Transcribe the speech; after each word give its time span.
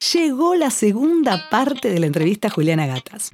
Llegó 0.00 0.54
la 0.54 0.70
segunda 0.70 1.50
parte 1.50 1.90
de 1.90 2.00
la 2.00 2.06
entrevista 2.06 2.48
a 2.48 2.50
Juliana 2.50 2.86
Gatas. 2.86 3.32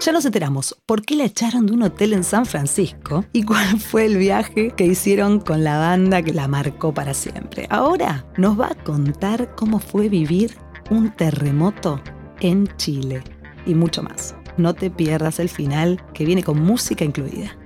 Ya 0.00 0.12
nos 0.12 0.24
enteramos 0.24 0.78
por 0.86 1.02
qué 1.02 1.16
la 1.16 1.24
echaron 1.24 1.66
de 1.66 1.72
un 1.72 1.82
hotel 1.82 2.12
en 2.12 2.22
San 2.22 2.46
Francisco 2.46 3.24
y 3.32 3.42
cuál 3.42 3.80
fue 3.80 4.04
el 4.06 4.16
viaje 4.16 4.70
que 4.70 4.86
hicieron 4.86 5.40
con 5.40 5.64
la 5.64 5.78
banda 5.78 6.22
que 6.22 6.32
la 6.32 6.46
marcó 6.46 6.94
para 6.94 7.12
siempre. 7.12 7.66
Ahora 7.70 8.24
nos 8.36 8.58
va 8.58 8.68
a 8.68 8.84
contar 8.84 9.56
cómo 9.56 9.80
fue 9.80 10.08
vivir 10.08 10.56
un 10.90 11.10
terremoto 11.10 12.00
en 12.38 12.68
Chile 12.76 13.24
y 13.66 13.74
mucho 13.74 14.04
más. 14.04 14.36
No 14.56 14.74
te 14.74 14.92
pierdas 14.92 15.40
el 15.40 15.48
final 15.48 16.00
que 16.14 16.24
viene 16.24 16.44
con 16.44 16.60
música 16.60 17.04
incluida. 17.04 17.58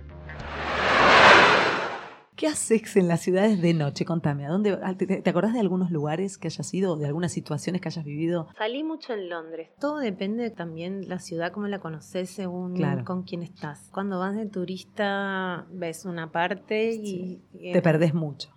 ¿Qué 2.39 2.46
haces 2.46 2.95
en 2.95 3.09
las 3.09 3.20
ciudades 3.20 3.61
de 3.61 3.75
noche? 3.75 4.05
Contame, 4.05 4.46
¿a 4.46 4.50
dónde, 4.50 4.77
te, 4.96 5.29
acordás 5.29 5.55
de 5.55 5.59
algunos 5.59 5.91
lugares 5.91 6.38
que 6.38 6.46
hayas 6.46 6.73
ido, 6.73 6.95
de 6.95 7.05
algunas 7.05 7.32
situaciones 7.32 7.82
que 7.82 7.88
hayas 7.88 8.05
vivido? 8.05 8.46
Salí 8.57 8.84
mucho 8.84 9.12
en 9.12 9.29
Londres. 9.29 9.70
Todo 9.80 9.98
depende 9.98 10.48
también 10.51 11.01
de 11.01 11.09
la 11.09 11.19
ciudad, 11.19 11.51
cómo 11.51 11.66
la 11.66 11.80
conoces 11.80 12.30
según 12.30 12.80
con 13.05 13.24
quién 13.24 13.43
estás. 13.43 13.91
Cuando 13.93 14.20
vas 14.20 14.37
de 14.37 14.46
turista 14.46 15.66
ves 15.73 16.05
una 16.05 16.30
parte 16.30 16.93
y... 16.93 17.43
te 17.73 17.82
perdés 17.82 18.15
mucho. 18.15 18.51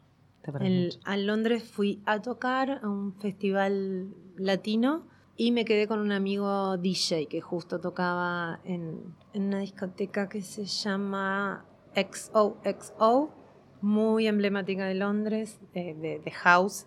A 1.05 1.17
Londres 1.17 1.63
fui 1.63 2.03
a 2.05 2.21
tocar 2.21 2.81
a 2.83 2.87
un 2.87 3.15
festival 3.15 4.13
latino 4.37 5.07
y 5.35 5.51
me 5.51 5.65
quedé 5.65 5.87
con 5.87 5.97
un 5.97 6.11
amigo 6.11 6.77
DJ 6.77 7.25
que 7.25 7.41
justo 7.41 7.79
tocaba 7.79 8.59
en, 8.63 9.15
en 9.33 9.41
una 9.45 9.57
discoteca 9.57 10.29
que 10.29 10.43
se 10.43 10.65
llama 10.65 11.65
XOXO 11.95 13.40
muy 13.81 14.27
emblemática 14.27 14.85
de 14.85 14.95
Londres, 14.95 15.59
de, 15.73 16.31
House. 16.33 16.85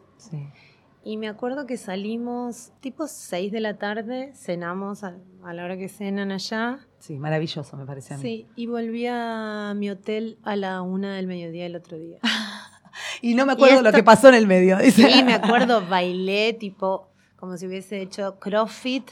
Y 1.03 1.19
me 1.19 1.29
acuerdo 1.29 1.67
que 1.67 1.77
salimos 1.77 2.73
tipo 2.81 3.07
6 3.07 3.53
de 3.53 3.61
la 3.61 3.77
tarde, 3.77 4.33
cenamos 4.35 5.05
a, 5.05 5.15
la 5.53 5.65
hora 5.65 5.77
que 5.77 5.89
cenan 5.89 6.33
allá. 6.33 6.79
Sí, 6.99 7.19
maravilloso 7.19 7.77
me 7.77 7.85
parece 7.85 8.15
a 8.15 8.17
mí. 8.17 8.23
Sí, 8.23 8.47
y 8.57 8.67
volví 8.67 9.07
a 9.07 9.75
mi 9.77 9.91
hotel 9.91 10.39
a 10.45 10.57
la 10.57 10.81
una 10.81 11.15
del 11.17 11.27
mediodía 11.27 11.67
el 11.67 11.77
otro 11.77 11.99
día. 11.99 12.21
y 13.21 13.35
no 13.35 13.45
me 13.45 13.53
acuerdo 13.53 13.83
lo 13.83 13.93
que 13.93 14.03
pasó 14.03 14.29
en 14.29 14.35
el 14.35 14.47
medio. 14.47 14.79
Sí, 14.91 15.23
me 15.25 15.35
acuerdo, 15.35 15.87
bailé 15.87 16.55
tipo 16.55 17.14
como 17.45 17.59
si 17.59 17.67
hubiese 17.67 18.01
hecho 18.01 18.39
CrossFit. 18.39 19.11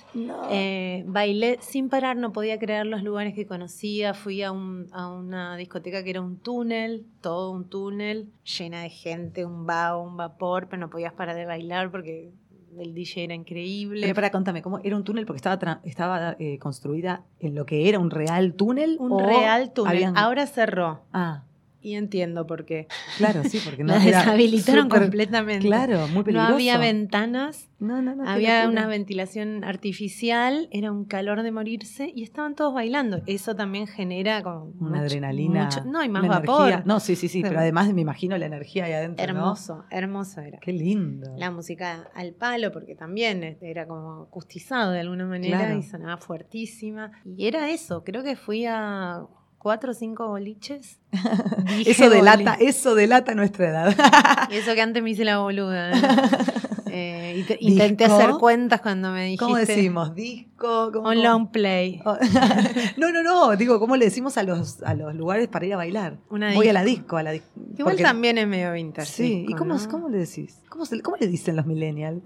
Eh, 0.51 1.05
bailé 1.07 1.59
sin 1.61 1.91
parar, 1.91 2.17
no 2.17 2.33
podía 2.33 2.59
creer 2.59 2.87
los 2.87 3.03
lugares 3.03 3.35
que 3.35 3.47
conocía. 3.47 4.15
Fui 4.15 4.43
a, 4.43 4.53
una 4.53 5.55
discoteca 5.57 6.03
que 6.03 6.09
era 6.09 6.23
un 6.23 6.39
túnel, 6.39 7.05
todo 7.21 7.51
un 7.51 7.69
túnel, 7.69 8.31
llena 8.59 8.81
de 8.81 8.89
gente, 8.89 9.45
un 9.45 9.67
vago, 9.67 10.03
un 10.03 10.17
vapor, 10.17 10.69
pero 10.71 10.81
no 10.81 10.89
podías 10.89 11.13
parar 11.13 11.37
de 11.37 11.45
bailar 11.45 11.91
porque 11.91 12.33
el 12.79 12.95
DJ 12.95 13.25
era 13.25 13.35
increíble. 13.35 14.01
Pero 14.01 14.15
para, 14.15 14.31
contame, 14.31 14.63
¿cómo 14.63 14.79
era 14.79 14.97
un 14.97 15.05
túnel? 15.05 15.27
Porque 15.27 15.37
estaba, 15.37 15.83
estaba 15.85 16.35
eh, 16.39 16.59
construida 16.59 17.27
en 17.39 17.55
lo 17.55 17.67
que 17.67 17.87
era 17.91 17.99
un 17.99 18.11
real 18.11 18.55
túnel. 18.55 18.97
Un 18.99 19.19
real 19.23 19.75
túnel. 19.75 20.15
Ahora 20.17 20.47
cerró. 20.47 21.03
Ah. 21.13 21.43
Y 21.83 21.97
entiendo 21.97 22.47
por 22.47 22.65
qué. 22.65 22.87
Claro, 23.19 23.43
sí, 23.45 23.61
porque 23.65 23.83
no 23.85 23.95
La 23.95 23.99
deshabilitaron 23.99 24.89
completamente. 24.89 25.67
Claro, 25.67 26.07
muy 26.09 26.23
peligroso. 26.23 26.51
No 26.51 26.55
había 26.55 26.79
ventanas. 26.79 27.69
No, 27.81 28.01
no, 28.01 28.15
no. 28.15 28.29
Había 28.29 28.69
una 28.69 28.87
ventilación 28.87 29.65
artificial, 29.65 30.69
era 30.71 30.93
un 30.93 31.05
calor 31.05 31.43
de 31.43 31.51
morirse 31.51 32.13
y 32.15 32.23
estaban 32.23 32.55
todos 32.55 32.73
bailando. 32.73 33.21
Eso 33.27 33.57
también 33.57 33.89
genera 33.89 34.41
como 34.45 34.73
una 34.79 35.01
adrenalina. 35.01 35.69
no, 35.85 36.05
y 36.05 36.09
más 36.09 36.27
vapor. 36.29 36.87
No, 36.87 37.01
sí, 37.01 37.17
sí, 37.17 37.27
sí, 37.27 37.43
pero 37.43 37.59
además 37.59 37.93
me 37.93 38.03
imagino 38.03 38.39
la 38.39 38.47
energía 38.47 38.85
ahí 38.85 38.93
adentro. 38.93 39.25
Hermoso, 39.25 39.85
hermoso 39.91 40.41
era. 40.41 40.61
Qué 40.61 40.73
lindo. 40.73 41.35
La 41.37 41.51
música 41.51 42.09
al 42.15 42.33
palo, 42.35 42.71
porque 42.71 42.95
también 42.95 43.59
era 43.61 43.89
como 43.89 44.23
acustizado 44.23 44.93
de 44.93 45.01
alguna 45.01 45.27
manera 45.27 45.75
y 45.75 45.83
sonaba 45.83 46.17
fuertísima. 46.19 47.11
Y 47.25 47.47
era 47.47 47.69
eso, 47.71 48.05
creo 48.05 48.23
que 48.23 48.37
fui 48.37 48.67
a 48.67 49.27
cuatro 49.63 49.93
o 49.93 49.95
cinco 49.95 50.27
boliches. 50.27 50.99
eso 51.87 52.11
delata, 52.11 52.57
eso 52.59 52.97
delata 52.97 53.35
nuestra 53.37 53.69
edad. 53.69 54.49
y 54.51 54.57
eso 54.57 54.75
que 54.75 54.83
antes 54.83 55.03
me 55.05 55.11
hice 55.11 55.25
la 55.25 55.39
boluda. 55.39 55.93
¿eh? 56.91 57.45
Eh, 57.49 57.59
intenté 57.61 58.07
hacer 58.07 58.33
cuentas 58.41 58.81
cuando 58.81 59.13
me 59.13 59.25
dijiste. 59.25 59.45
¿Cómo 59.45 59.57
decimos? 59.57 60.15
¿Disco? 60.17 60.89
Un 60.89 61.23
long 61.23 61.53
play. 61.53 62.03
Oh. 62.05 62.17
no, 62.97 63.13
no, 63.13 63.23
no. 63.23 63.57
Digo, 63.57 63.79
¿cómo 63.79 63.97
le 63.97 64.07
decimos 64.07 64.37
a 64.37 64.43
los, 64.43 64.83
a 64.83 64.95
los 64.95 65.15
lugares 65.15 65.47
para 65.47 65.65
ir 65.65 65.75
a 65.75 65.77
bailar? 65.77 66.19
Voy 66.29 66.69
a 66.69 66.73
la 66.73 66.83
disco. 66.83 67.17
A 67.17 67.23
la 67.23 67.33
Igual 67.35 67.99
también 67.99 68.39
es 68.39 68.49
medio 68.49 68.73
vintage. 68.73 69.07
Sí. 69.07 69.47
¿Y 69.49 69.55
cómo, 69.55 69.77
cómo 69.89 70.09
le 70.09 70.19
decís? 70.19 70.61
¿Cómo, 70.69 70.85
¿Cómo, 71.05 71.17
le 71.19 71.29
dicen 71.29 71.55
los 71.55 71.67
millennials? 71.67 72.21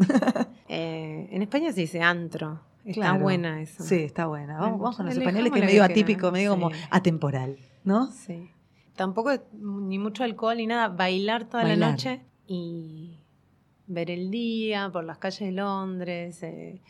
Eh, 0.69 1.29
en 1.31 1.43
España 1.43 1.71
se 1.73 1.83
dice 1.83 2.01
antro. 2.01 2.61
Está 2.87 3.15
buena 3.15 3.61
eso. 3.61 3.83
Sí, 3.83 3.97
está 3.97 4.27
buena. 4.27 4.59
Vamos, 4.59 4.97
con 4.97 5.07
los 5.07 5.17
españoles 5.17 5.53
que 5.53 5.59
es 5.59 5.67
medio 5.67 5.83
atípico, 5.83 6.31
medio 6.31 6.51
como 6.51 6.71
atemporal, 6.91 7.59
¿no? 7.85 8.11
Sí. 8.13 8.51
Tampoco 8.95 9.33
ni 9.53 9.99
mucho 9.99 10.25
alcohol 10.25 10.57
ni 10.57 10.67
nada, 10.67 10.89
bailar 10.89 11.49
toda 11.49 11.65
la 11.65 11.77
noche 11.77 12.23
y 12.47 13.19
ver 13.87 14.11
el 14.11 14.31
día 14.31 14.89
por 14.91 15.05
las 15.05 15.19
calles 15.19 15.41
de 15.41 15.53
Londres. 15.53 16.43
Eh, 16.43 16.81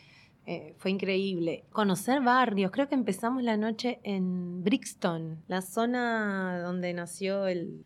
eh, 0.47 0.75
fue 0.79 0.93
increíble. 0.93 1.65
Conocer 1.73 2.21
barrios. 2.21 2.71
Creo 2.71 2.89
que 2.89 2.95
empezamos 2.95 3.43
la 3.43 3.57
noche 3.57 3.99
en 4.05 4.63
Brixton, 4.63 5.43
la 5.49 5.63
zona 5.63 6.61
donde 6.61 6.95
nació 6.95 7.47
el, 7.47 7.85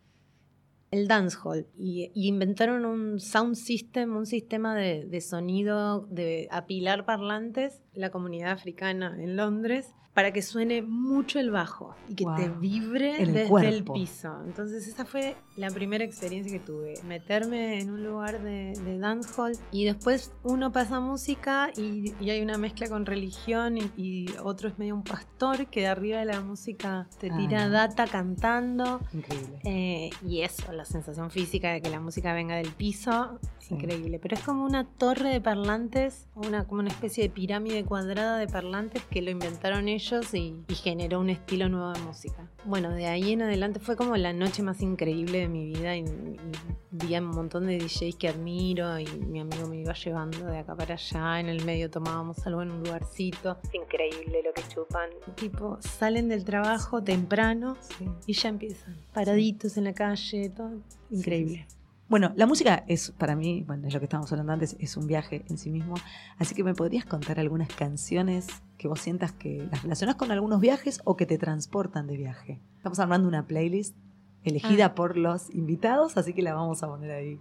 el 0.90 1.06
dancehall 1.06 1.66
y, 1.76 2.10
y, 2.14 2.28
inventaron 2.28 2.84
un 2.84 3.20
sound 3.20 3.54
system, 3.54 4.16
un 4.16 4.26
sistema 4.26 4.74
de, 4.74 5.04
de, 5.06 5.20
sonido, 5.20 6.06
de 6.10 6.48
apilar 6.50 7.04
parlantes, 7.04 7.82
la 7.94 8.10
comunidad 8.10 8.52
africana 8.52 9.16
en 9.18 9.36
Londres, 9.36 9.94
para 10.14 10.32
que 10.32 10.42
suene 10.42 10.82
mucho 10.82 11.38
el 11.38 11.50
bajo 11.50 11.94
y 12.08 12.14
que 12.14 12.26
te 12.36 12.48
vibre 12.48 13.24
desde 13.24 13.68
el 13.68 13.84
piso. 13.84 14.36
Entonces 14.44 14.88
esa 14.88 15.04
fue 15.04 15.36
la 15.56 15.70
primera 15.70 16.04
experiencia 16.04 16.52
que 16.52 16.58
tuve, 16.58 16.94
meterme 17.06 17.80
en 17.80 17.90
un 17.90 18.02
lugar 18.02 18.42
de, 18.42 18.72
de 18.84 18.98
dancehall 18.98 19.56
y 19.70 19.84
después 19.84 20.32
uno 20.42 20.72
pasa 20.72 20.98
música 21.00 21.70
y, 21.76 22.12
hay 22.30 22.42
una 22.42 22.58
mezcla 22.58 22.88
con 22.88 23.06
religión 23.06 23.78
y, 23.96 24.26
otro 24.42 24.68
es 24.68 24.78
medio 24.78 24.94
un 24.94 25.02
pastor 25.02 25.66
que 25.66 25.80
de 25.80 25.86
arriba 25.88 26.18
de 26.18 26.24
la 26.24 26.40
música 26.40 27.08
te 27.18 27.30
tira 27.30 27.64
ah. 27.64 27.68
data 27.68 28.06
cantando. 28.06 29.00
Increíble. 29.12 29.60
Eh, 29.64 30.10
y 30.26 30.42
eso, 30.42 30.72
la 30.72 30.84
sensación 30.84 31.30
física 31.30 31.72
de 31.72 31.80
que 31.80 31.90
la 31.90 32.00
música 32.00 32.32
venga 32.32 32.56
del 32.56 32.72
piso, 32.72 33.38
increíble. 33.68 34.18
Pero 34.18 34.36
es 34.36 34.42
como 34.42 34.64
una 34.64 34.84
torre 34.84 35.30
de 35.30 35.40
parlantes, 35.40 36.28
una, 36.34 36.66
como 36.66 36.80
una 36.80 36.90
especie 36.90 37.24
de 37.24 37.30
pirámide 37.30 37.84
cuadrada 37.84 38.38
de 38.38 38.46
parlantes 38.46 39.02
que 39.04 39.22
lo 39.22 39.30
inventaron 39.30 39.88
ellos 39.88 39.99
y, 40.32 40.74
generó 40.74 41.20
un 41.20 41.30
estilo 41.30 41.68
nuevo 41.68 41.92
de 41.92 42.00
música. 42.00 42.48
Bueno, 42.64 42.90
de 42.90 43.06
ahí 43.06 43.32
en 43.32 43.42
adelante 43.42 43.80
fue 43.80 43.96
como 43.96 44.16
la 44.16 44.32
noche 44.32 44.62
más 44.62 44.80
increíble 44.80 45.40
de 45.40 45.48
mi 45.48 45.66
vida 45.66 45.96
y, 45.96 46.04
vi 46.90 47.14
a 47.14 47.20
un 47.20 47.26
montón 47.26 47.66
de 47.66 47.78
DJs 47.78 48.16
que 48.16 48.28
admiro 48.28 48.98
y 48.98 49.06
mi 49.06 49.40
amigo 49.40 49.68
me 49.68 49.80
iba 49.80 49.92
llevando 49.92 50.46
de 50.46 50.58
acá 50.58 50.74
para 50.74 50.94
allá, 50.94 51.38
en 51.38 51.48
el 51.48 51.64
medio 51.64 51.90
tomábamos 51.90 52.44
algo 52.46 52.62
en 52.62 52.70
un 52.70 52.82
lugarcito. 52.82 53.58
Es 53.62 53.74
increíble 53.74 54.42
lo 54.44 54.52
que 54.52 54.62
chupan. 54.68 55.10
Tipo, 55.36 55.78
salen 55.80 56.28
del 56.28 56.44
trabajo 56.44 57.02
temprano 57.02 57.76
y 58.26 58.32
ya 58.32 58.48
empiezan, 58.48 58.96
paraditos 59.12 59.76
en 59.76 59.84
la 59.84 59.92
calle, 59.92 60.50
todo 60.50 60.82
increíble. 61.10 61.66
Bueno, 62.10 62.32
la 62.34 62.46
música 62.46 62.82
es 62.88 63.12
para 63.12 63.36
mí, 63.36 63.62
bueno, 63.68 63.86
es 63.86 63.94
lo 63.94 64.00
que 64.00 64.06
estábamos 64.06 64.32
hablando 64.32 64.52
antes, 64.52 64.74
es 64.80 64.96
un 64.96 65.06
viaje 65.06 65.44
en 65.48 65.56
sí 65.58 65.70
mismo. 65.70 65.94
Así 66.38 66.56
que 66.56 66.64
me 66.64 66.74
podrías 66.74 67.04
contar 67.04 67.38
algunas 67.38 67.72
canciones 67.72 68.48
que 68.78 68.88
vos 68.88 68.98
sientas 68.98 69.30
que 69.30 69.68
las 69.70 69.84
relacionas 69.84 70.16
con 70.16 70.32
algunos 70.32 70.60
viajes 70.60 71.00
o 71.04 71.16
que 71.16 71.24
te 71.24 71.38
transportan 71.38 72.08
de 72.08 72.16
viaje. 72.16 72.60
Estamos 72.78 72.98
armando 72.98 73.28
una 73.28 73.46
playlist 73.46 73.94
elegida 74.42 74.86
ah. 74.86 74.94
por 74.96 75.16
los 75.16 75.54
invitados, 75.54 76.16
así 76.16 76.34
que 76.34 76.42
la 76.42 76.52
vamos 76.52 76.82
a 76.82 76.88
poner 76.88 77.12
ahí 77.12 77.38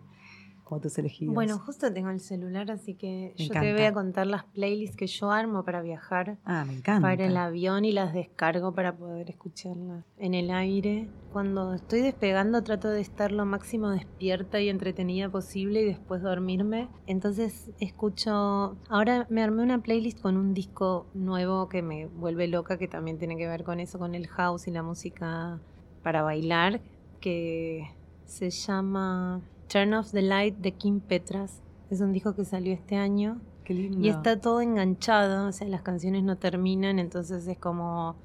como 0.69 0.81
tus 0.81 0.99
elegidos. 0.99 1.33
Bueno, 1.33 1.57
justo 1.57 1.91
tengo 1.91 2.11
el 2.11 2.19
celular, 2.19 2.69
así 2.69 2.93
que 2.93 3.33
yo 3.37 3.51
te 3.51 3.73
voy 3.73 3.81
a 3.81 3.91
contar 3.91 4.27
las 4.27 4.43
playlists 4.43 4.95
que 4.95 5.07
yo 5.07 5.31
armo 5.31 5.63
para 5.63 5.81
viajar. 5.81 6.37
Ah, 6.45 6.63
me 6.63 6.73
encanta. 6.73 7.01
Para 7.01 7.25
el 7.25 7.35
avión 7.35 7.85
y 7.85 7.91
las 7.91 8.13
descargo 8.13 8.75
para 8.75 8.95
poder 8.95 9.31
escucharlas 9.31 10.05
en 10.19 10.35
el 10.35 10.51
aire. 10.51 11.09
Cuando 11.33 11.73
estoy 11.73 12.01
despegando 12.01 12.61
trato 12.61 12.87
de 12.87 13.01
estar 13.01 13.31
lo 13.31 13.45
máximo 13.45 13.89
despierta 13.89 14.61
y 14.61 14.69
entretenida 14.69 15.27
posible 15.29 15.81
y 15.81 15.85
después 15.85 16.21
dormirme. 16.21 16.87
Entonces 17.07 17.71
escucho... 17.79 18.77
Ahora 18.89 19.25
me 19.31 19.41
armé 19.41 19.63
una 19.63 19.81
playlist 19.81 20.21
con 20.21 20.37
un 20.37 20.53
disco 20.53 21.07
nuevo 21.15 21.67
que 21.67 21.81
me 21.81 22.05
vuelve 22.05 22.47
loca, 22.47 22.77
que 22.77 22.87
también 22.87 23.17
tiene 23.17 23.37
que 23.37 23.47
ver 23.47 23.63
con 23.63 23.79
eso, 23.79 23.97
con 23.97 24.13
el 24.13 24.27
house 24.27 24.67
y 24.67 24.71
la 24.71 24.83
música 24.83 25.59
para 26.03 26.21
bailar, 26.21 26.79
que 27.19 27.89
se 28.25 28.51
llama 28.51 29.41
Turn 29.69 29.93
Off 29.93 30.11
the 30.11 30.21
Light 30.21 30.57
de 30.57 30.73
Kim 30.73 30.99
Petras. 30.99 31.61
Es 31.89 32.01
un 32.01 32.11
disco 32.11 32.35
que 32.35 32.43
salió 32.43 32.73
este 32.73 32.95
año. 32.95 33.39
Qué 33.63 33.73
lindo. 33.73 33.99
Y 34.05 34.09
está 34.09 34.41
todo 34.41 34.61
enganchado, 34.61 35.47
o 35.47 35.51
sea, 35.51 35.67
las 35.67 35.83
canciones 35.83 36.23
no 36.23 36.37
terminan, 36.37 36.99
entonces 36.99 37.47
es 37.47 37.57
como... 37.57 38.15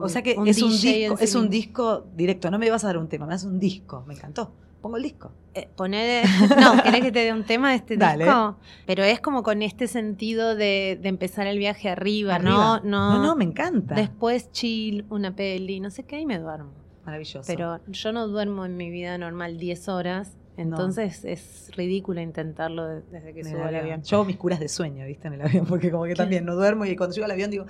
O 0.00 0.08
sea 0.08 0.22
que 0.22 0.32
es, 0.32 0.62
un 0.62 0.70
disco, 0.72 1.16
es 1.20 1.34
un 1.36 1.48
disco 1.48 2.04
directo, 2.16 2.50
no 2.50 2.58
me 2.58 2.68
vas 2.68 2.82
a 2.82 2.88
dar 2.88 2.98
un 2.98 3.08
tema, 3.08 3.24
me 3.24 3.32
das 3.32 3.44
un 3.44 3.60
disco, 3.60 4.02
me 4.08 4.14
encantó. 4.14 4.52
pongo 4.82 4.96
el 4.96 5.04
disco. 5.04 5.30
Eh, 5.54 5.68
poner, 5.76 6.26
no, 6.60 6.82
¿querés 6.82 7.02
que 7.02 7.12
te 7.12 7.20
dé 7.20 7.32
un 7.32 7.44
tema 7.44 7.70
de 7.70 7.76
este 7.76 7.96
Dale. 7.98 8.24
disco? 8.24 8.56
Pero 8.84 9.04
es 9.04 9.20
como 9.20 9.44
con 9.44 9.62
este 9.62 9.86
sentido 9.86 10.56
de, 10.56 10.98
de 11.00 11.08
empezar 11.08 11.46
el 11.46 11.58
viaje 11.58 11.88
arriba, 11.88 12.34
Arriba. 12.34 12.50
¿no? 12.50 12.80
No, 12.80 13.18
no, 13.18 13.22
no, 13.22 13.36
me 13.36 13.44
encanta. 13.44 13.94
Después 13.94 14.50
chill, 14.50 15.06
una 15.08 15.36
peli, 15.36 15.78
no 15.78 15.90
sé 15.90 16.02
qué, 16.02 16.18
y 16.18 16.26
me 16.26 16.40
duermo. 16.40 16.72
Maravilloso. 17.04 17.46
Pero 17.46 17.78
yo 17.86 18.10
no 18.10 18.26
duermo 18.26 18.64
en 18.66 18.76
mi 18.76 18.90
vida 18.90 19.16
normal 19.16 19.58
10 19.58 19.88
horas, 19.88 20.36
entonces 20.56 21.24
es 21.24 21.70
ridículo 21.76 22.20
intentarlo 22.20 22.86
de- 22.86 23.02
desde 23.10 23.32
que 23.34 23.44
subo 23.44 23.62
al 23.62 23.68
avión. 23.68 23.82
avión. 23.82 24.02
Yo 24.02 24.24
mis 24.24 24.36
curas 24.36 24.60
de 24.60 24.68
sueño, 24.68 25.04
¿viste? 25.06 25.28
En 25.28 25.34
el 25.34 25.42
avión, 25.42 25.66
porque 25.66 25.90
como 25.90 26.04
que 26.04 26.14
también 26.14 26.44
no 26.44 26.54
duermo 26.54 26.84
y 26.86 26.96
cuando 26.96 27.14
llego 27.14 27.24
al 27.26 27.30
avión 27.32 27.50
digo, 27.50 27.66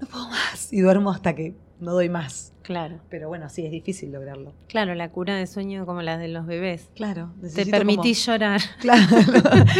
no 0.00 0.06
puedo 0.06 0.28
más. 0.28 0.72
Y 0.72 0.80
duermo 0.80 1.10
hasta 1.10 1.34
que 1.34 1.54
no 1.78 1.92
doy 1.92 2.08
más. 2.08 2.52
Claro, 2.62 3.00
Pero 3.08 3.26
bueno, 3.28 3.48
sí, 3.48 3.64
es 3.66 3.72
difícil 3.72 4.12
lograrlo. 4.12 4.52
claro, 4.68 4.94
la 4.94 5.10
cura 5.10 5.34
de 5.34 5.46
sueño 5.48 5.86
como 5.86 6.02
la 6.02 6.18
de 6.18 6.28
los 6.28 6.46
bebés. 6.46 6.88
Claro. 6.94 7.32
Te 7.54 7.66
permitís 7.66 8.24
llorar. 8.24 8.60
Claro. 8.80 9.02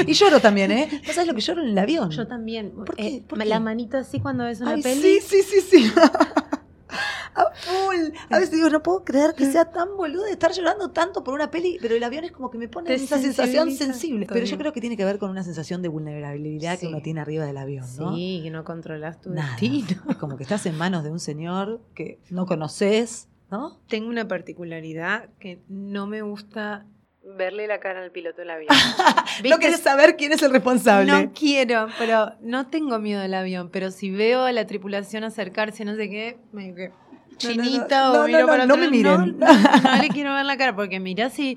y 0.07 0.13
lloro 0.15 0.41
también, 0.41 0.73
¿eh? 0.73 0.89
¿No 1.07 1.13
sabes 1.13 1.29
lo 1.29 1.35
que 1.35 1.41
lloro 1.41 1.63
en 1.63 1.69
el 1.69 1.79
avión? 1.79 2.11
Yo 2.11 2.27
también. 2.27 2.71
¿Por 2.73 2.97
qué? 2.97 3.07
Eh, 3.07 3.25
¿Por 3.29 3.39
La 3.39 3.45
qué? 3.45 3.61
manito 3.61 3.97
así 3.97 4.19
cuando 4.19 4.45
ves 4.45 4.61
una 4.61 4.73
Ay, 4.73 4.83
peli. 4.83 5.01
sí, 5.03 5.21
sí, 5.21 5.43
sí, 5.43 5.61
sí. 5.61 5.93
A 8.29 8.39
veces 8.39 8.53
digo, 8.53 8.69
no 8.71 8.83
puedo 8.83 9.05
creer 9.05 9.35
que 9.35 9.47
sea 9.51 9.67
tan 9.71 9.97
boludo 9.97 10.25
de 10.25 10.33
estar 10.33 10.53
llorando 10.53 10.91
tanto 10.91 11.23
por 11.25 11.35
una 11.35 11.51
peli, 11.51 11.79
pero 11.81 11.95
el 11.95 12.03
avión 12.03 12.25
es 12.25 12.33
como 12.33 12.51
que 12.51 12.59
me 12.59 12.69
pone 12.69 12.93
esa 12.95 13.19
sensación 13.19 13.71
sensible. 13.73 14.27
Pero 14.33 14.47
yo 14.47 14.59
creo 14.59 14.73
que 14.73 14.81
tiene 14.81 14.97
que 14.97 15.05
ver 15.05 15.19
con 15.19 15.31
una 15.31 15.43
sensación 15.43 15.83
de 15.83 15.89
vulnerabilidad 15.89 16.75
Sí. 16.75 16.81
que 16.81 16.87
uno 16.89 17.03
tiene 17.03 17.21
arriba 17.21 17.45
del 17.45 17.57
avión, 17.57 17.87
¿no? 17.99 18.15
Sí, 18.15 18.41
que 18.43 18.51
no 18.51 18.65
controlas 18.65 19.21
tu 19.21 19.31
Nada. 19.31 19.51
destino. 19.53 20.03
Es 20.09 20.17
como 20.17 20.37
que 20.37 20.43
estás 20.43 20.65
en 20.67 20.77
manos 20.77 21.05
de 21.05 21.11
un 21.11 21.19
señor 21.21 21.81
que 21.95 22.19
no 22.31 22.47
conoces, 22.47 23.29
¿no? 23.51 23.81
Tengo 23.89 24.09
una 24.09 24.27
particularidad 24.29 25.29
que 25.39 25.61
no 25.69 26.07
me 26.07 26.23
gusta 26.23 26.87
verle 27.37 27.67
la 27.67 27.81
cara 27.81 28.03
al 28.03 28.11
piloto 28.11 28.39
del 28.41 28.51
avión. 28.51 28.69
No 29.49 29.59
querés 29.59 29.81
saber 29.81 30.17
quién 30.17 30.33
es 30.33 30.43
el 30.43 30.51
responsable. 30.51 31.11
No 31.11 31.33
quiero, 31.33 31.87
pero 31.99 32.33
no 32.43 32.67
tengo 32.67 32.99
miedo 32.99 33.21
del 33.23 33.35
avión. 33.35 33.71
Pero 33.71 33.91
si 33.91 34.11
veo 34.11 34.43
a 34.45 34.53
la 34.53 34.67
tripulación 34.67 35.25
acercarse, 35.25 35.85
no 35.85 35.95
sé 35.97 36.11
qué, 36.11 36.39
me 36.53 36.75
quedo 37.41 37.55
No, 37.57 37.63
no, 37.63 37.69
chinita 37.69 38.11
o 38.13 38.15
no, 38.19 38.27
miro 38.27 38.41
no, 38.41 38.47
para 38.47 38.63
atrás. 38.65 38.79
me 38.79 38.89
miren. 38.91 39.39
No, 39.39 39.97
le 40.03 40.09
quiero 40.15 40.35
ver 40.35 40.45
la 40.47 40.57
cara 40.57 40.75
porque 40.77 41.01
mirá 41.01 41.31
si 41.31 41.57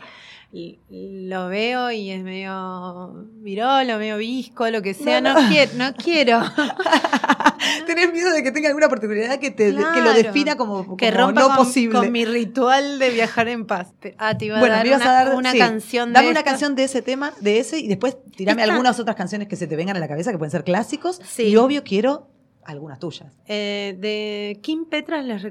lo 0.90 1.48
veo 1.48 1.90
y 1.92 2.12
es 2.12 2.24
medio 2.24 3.26
virolo, 3.42 3.98
medio 3.98 4.18
visco, 4.18 4.70
lo 4.70 4.82
que 4.84 4.94
sea. 4.94 5.20
No, 5.20 5.34
quiero, 5.50 5.72
no 5.78 5.94
quiero. 5.96 6.42
Tenés 7.88 8.12
miedo 8.14 8.32
de 8.32 8.44
que 8.44 8.52
tenga 8.52 8.68
alguna 8.68 8.90
particularidad 8.90 9.40
que, 9.40 9.52
te, 9.52 9.74
que 9.74 10.02
lo 10.02 10.14
defina 10.14 10.56
como, 10.56 10.96
que 10.98 11.12
como 11.12 11.26
rompa 11.26 11.42
no 11.42 11.48
con, 11.48 11.58
posible. 11.58 11.98
con 12.00 12.12
mi 12.12 12.26
ritual 12.26 13.00
de 13.00 13.10
viajar 13.10 13.48
en 13.48 13.66
paz. 13.66 13.94
Ah, 14.18 14.38
te 14.38 14.46
iba 14.46 14.58
a 14.58 14.60
Bueno, 14.60 14.76
dar 14.76 14.84
me 14.84 14.90
ibas 14.90 15.02
una, 15.02 15.10
a 15.10 15.24
dar 15.26 15.36
una 15.36 15.52
sí. 15.54 15.58
canción 15.58 16.10
de 16.10 16.14
Dame 16.20 16.30
una 16.32 16.44
canción 16.44 16.76
de 16.76 16.84
ese 16.84 17.02
tema, 17.02 17.34
de 17.40 17.60
ese, 17.60 17.80
y 17.80 17.88
después 17.88 18.18
tirame 18.36 18.62
Esta- 18.62 18.74
algunas 18.74 19.00
otras 19.00 19.16
canciones 19.16 19.48
que 19.48 19.56
se 19.56 19.66
te 19.68 19.76
vengan 19.76 19.96
a 19.98 20.00
la 20.00 20.08
cabeza, 20.08 20.32
que 20.32 20.38
pueden 20.38 20.52
ser 20.52 20.64
clásicos. 20.64 21.20
Sí. 21.28 21.44
Y 21.48 21.56
obvio 21.56 21.84
quiero 21.84 22.28
algunas 22.66 23.00
tuyas. 23.00 23.38
Eh, 23.48 23.96
de 24.00 24.60
Kim 24.62 24.86
Petras 24.86 25.26
les, 25.26 25.44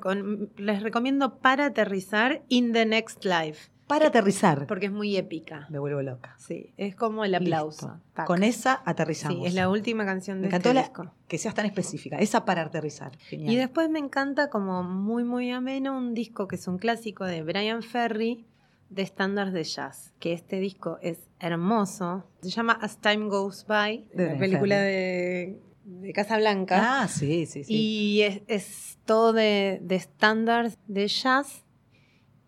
les 0.57 0.83
recomiendo 0.83 1.39
para 1.39 1.67
aterrizar 1.67 2.43
In 2.49 2.73
the 2.73 2.87
Next 2.87 3.25
Life, 3.25 3.71
Para 3.87 4.07
aterrizar. 4.09 4.67
porque 4.67 4.87
es 4.87 4.93
muy 4.93 5.17
épica. 5.17 5.67
Me 5.71 5.79
vuelvo 5.79 6.01
loca. 6.03 6.35
Sí, 6.39 6.73
es 6.77 6.95
como 6.97 7.25
el 7.25 7.35
aplauso. 7.35 8.01
Con 8.27 8.43
esa 8.43 8.81
aterrizamos. 8.85 9.39
Sí, 9.41 9.47
es 9.47 9.55
la 9.55 9.69
última 9.69 10.05
canción 10.07 10.39
Me 10.39 10.43
de 10.43 10.47
encantó 10.49 10.71
este 10.71 10.75
la- 10.75 10.83
disco. 10.83 11.15
que 11.29 11.39
seas 11.39 11.55
tan 11.55 11.67
específica. 11.67 12.17
Esa 12.19 12.45
para 12.45 12.63
aterrizar. 12.63 13.17
Genial. 13.19 13.53
Y 13.53 13.57
después 13.57 13.91
me 13.91 13.99
encanta 13.99 14.49
como 14.51 14.83
muy 14.83 15.25
muy 15.25 15.51
ameno 15.51 15.97
un 15.97 16.15
disco 16.15 16.49
que 16.49 16.57
es 16.57 16.67
un 16.69 16.79
clásico 16.79 17.25
de 17.25 17.43
Brian 17.43 17.83
Ferry 17.83 18.47
de 18.89 19.01
estándares 19.01 19.55
de 19.55 19.65
jazz, 19.65 20.13
que 20.21 20.35
este 20.35 20.61
disco 20.61 20.99
es 21.01 21.19
hermoso. 21.41 22.25
Se 22.43 22.51
llama 22.51 22.75
As 22.75 22.99
Time 22.99 23.27
Goes 23.29 23.65
By, 23.67 24.07
De 24.15 24.27
la 24.33 24.39
película 24.39 24.75
Ferry. 24.77 24.91
de, 24.93 25.61
de 25.85 26.13
Casablanca. 26.13 27.03
Ah, 27.03 27.09
sí, 27.09 27.47
sí, 27.47 27.65
sí. 27.65 27.75
Y 27.75 28.23
es, 28.23 28.43
es 28.47 28.99
todo 29.05 29.33
de, 29.33 29.79
de 29.83 29.97
estándares 29.97 30.79
de 30.87 31.09
jazz. 31.09 31.65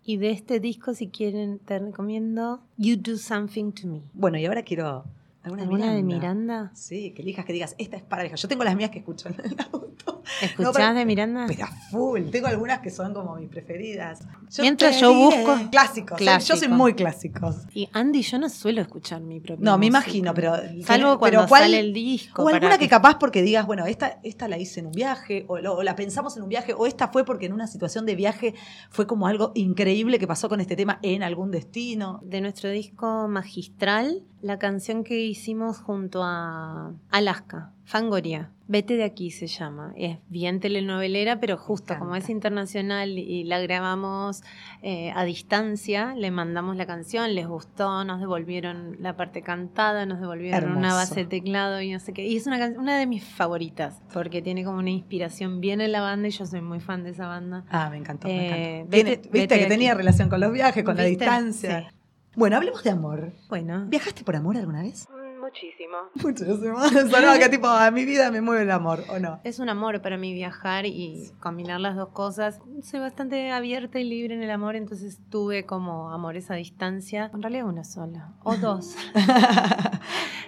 Y 0.06 0.18
de 0.18 0.32
este 0.32 0.60
disco, 0.60 0.92
si 0.92 1.08
quieren, 1.08 1.58
te 1.58 1.78
recomiendo 1.78 2.60
You 2.76 2.96
Do 2.96 3.16
Something 3.16 3.72
to 3.72 3.88
Me. 3.88 4.02
Bueno, 4.12 4.36
y 4.36 4.44
ahora 4.44 4.62
quiero 4.62 5.04
alguna, 5.44 5.62
¿Alguna 5.62 5.92
de 5.94 6.02
Miranda. 6.02 6.70
Sí, 6.74 7.12
que 7.12 7.22
elijas, 7.22 7.44
que 7.44 7.52
digas, 7.52 7.74
esta 7.78 7.96
es 7.96 8.02
pareja. 8.02 8.34
Yo 8.36 8.48
tengo 8.48 8.64
las 8.64 8.74
mías 8.76 8.90
que 8.90 8.98
escucho 9.00 9.28
en 9.28 9.36
el 9.44 9.56
auto. 9.72 10.22
¿Escuchás 10.40 10.72
pero- 10.74 10.94
de 10.94 11.04
Miranda? 11.04 11.44
Pero 11.46 11.66
full. 11.90 12.22
Tengo 12.30 12.46
algunas 12.46 12.80
que 12.80 12.90
son 12.90 13.12
como 13.12 13.36
mis 13.36 13.48
preferidas. 13.50 14.20
Mientras 14.58 14.94
te 14.94 15.00
yo 15.02 15.12
busco- 15.14 15.70
Clásicos. 15.70 16.20
¿eh? 16.20 16.24
Yo 16.44 16.56
soy 16.56 16.68
muy 16.68 16.94
clásicos. 16.94 17.56
Y 17.74 17.88
Andy, 17.92 18.22
yo 18.22 18.38
no 18.38 18.48
suelo 18.48 18.80
escuchar 18.80 19.20
mi 19.20 19.40
propia 19.40 19.62
No, 19.64 19.76
me 19.78 19.86
imagino, 19.86 20.32
pero. 20.34 20.54
Salvo 20.82 20.84
pero 20.84 21.18
cuando 21.18 21.46
¿cuál- 21.46 21.62
sale 21.62 21.78
el 21.78 21.92
disco. 21.92 22.42
O 22.42 22.44
para 22.46 22.56
alguna 22.56 22.78
que 22.78 22.88
capaz 22.88 23.18
porque 23.18 23.42
digas, 23.42 23.66
bueno, 23.66 23.84
esta, 23.86 24.18
esta 24.22 24.48
la 24.48 24.58
hice 24.58 24.80
en 24.80 24.86
un 24.86 24.92
viaje, 24.92 25.44
o, 25.48 25.58
lo- 25.58 25.76
o 25.76 25.82
la 25.82 25.94
pensamos 25.94 26.36
en 26.38 26.42
un 26.42 26.48
viaje, 26.48 26.72
o 26.74 26.86
esta 26.86 27.08
fue 27.08 27.24
porque 27.24 27.46
en 27.46 27.52
una 27.52 27.66
situación 27.66 28.06
de 28.06 28.14
viaje 28.16 28.54
fue 28.90 29.06
como 29.06 29.26
algo 29.26 29.52
increíble 29.54 30.18
que 30.18 30.26
pasó 30.26 30.48
con 30.48 30.60
este 30.60 30.74
tema 30.74 30.98
en 31.02 31.22
algún 31.22 31.50
destino. 31.50 32.20
De 32.24 32.40
nuestro 32.40 32.70
disco 32.70 33.28
magistral, 33.28 34.22
la 34.40 34.58
canción 34.58 35.04
que 35.04 35.14
hicimos 35.34 35.78
junto 35.78 36.22
a 36.22 36.92
Alaska, 37.10 37.72
Fangoria. 37.84 38.50
Vete 38.66 38.96
de 38.96 39.04
aquí 39.04 39.30
se 39.30 39.46
llama. 39.46 39.92
Es 39.94 40.18
bien 40.30 40.58
telenovelera, 40.58 41.38
pero 41.38 41.58
justo 41.58 41.98
como 41.98 42.16
es 42.16 42.30
internacional 42.30 43.10
y 43.18 43.44
la 43.44 43.60
grabamos 43.60 44.42
eh, 44.80 45.12
a 45.14 45.24
distancia, 45.24 46.14
le 46.14 46.30
mandamos 46.30 46.76
la 46.76 46.86
canción, 46.86 47.34
les 47.34 47.46
gustó, 47.46 48.04
nos 48.04 48.20
devolvieron 48.20 48.96
la 49.00 49.16
parte 49.16 49.42
cantada, 49.42 50.06
nos 50.06 50.18
devolvieron 50.20 50.76
una 50.78 50.94
base 50.94 51.16
de 51.16 51.26
teclado 51.26 51.82
y 51.82 51.92
no 51.92 51.98
sé 52.00 52.14
qué. 52.14 52.24
Y 52.26 52.36
es 52.36 52.46
una, 52.46 52.96
de 52.98 53.06
mis 53.06 53.22
favoritas, 53.24 54.00
porque 54.14 54.40
tiene 54.40 54.64
como 54.64 54.78
una 54.78 54.90
inspiración 54.90 55.60
bien 55.60 55.82
en 55.82 55.92
la 55.92 56.00
banda 56.00 56.28
y 56.28 56.30
yo 56.30 56.46
soy 56.46 56.62
muy 56.62 56.80
fan 56.80 57.02
de 57.04 57.10
esa 57.10 57.26
banda. 57.26 57.64
Ah, 57.68 57.90
me 57.90 57.98
encantó. 57.98 58.28
me 58.28 58.34
Eh, 58.34 58.76
encantó. 58.78 58.96
vete- 58.96 59.04
vete 59.16 59.28
Viste 59.30 59.48
que 59.58 59.64
aquí. 59.64 59.68
tenía 59.68 59.92
relación 59.94 60.30
con 60.30 60.40
los 60.40 60.52
viajes, 60.52 60.84
con 60.84 60.96
la 60.96 61.02
distancia. 61.04 61.90
Sí. 61.90 61.96
Bueno, 62.36 62.56
hablemos 62.56 62.82
de 62.82 62.90
amor. 62.90 63.32
Bueno. 63.50 63.84
¿Viajaste 63.88 64.24
por 64.24 64.34
amor 64.36 64.56
alguna 64.56 64.82
vez? 64.82 65.06
Muchísimo. 65.54 65.96
Muchísimo. 66.14 66.80
Sonaba 67.10 67.38
que 67.38 67.48
tipo, 67.48 67.68
a 67.68 67.88
mi 67.92 68.04
vida 68.04 68.32
me 68.32 68.40
mueve 68.40 68.62
el 68.62 68.72
amor, 68.72 69.04
¿o 69.08 69.20
no? 69.20 69.40
Es 69.44 69.60
un 69.60 69.68
amor 69.68 70.02
para 70.02 70.16
mí 70.16 70.34
viajar 70.34 70.84
y 70.84 71.30
combinar 71.38 71.80
las 71.80 71.94
dos 71.94 72.08
cosas. 72.08 72.60
Soy 72.82 72.98
bastante 72.98 73.52
abierta 73.52 74.00
y 74.00 74.04
libre 74.04 74.34
en 74.34 74.42
el 74.42 74.50
amor, 74.50 74.74
entonces 74.74 75.20
tuve 75.30 75.64
como 75.64 76.10
amores 76.10 76.50
a 76.50 76.54
distancia. 76.54 77.30
En 77.32 77.40
realidad 77.40 77.66
una 77.66 77.84
sola, 77.84 78.32
o 78.42 78.56
dos. 78.56 78.96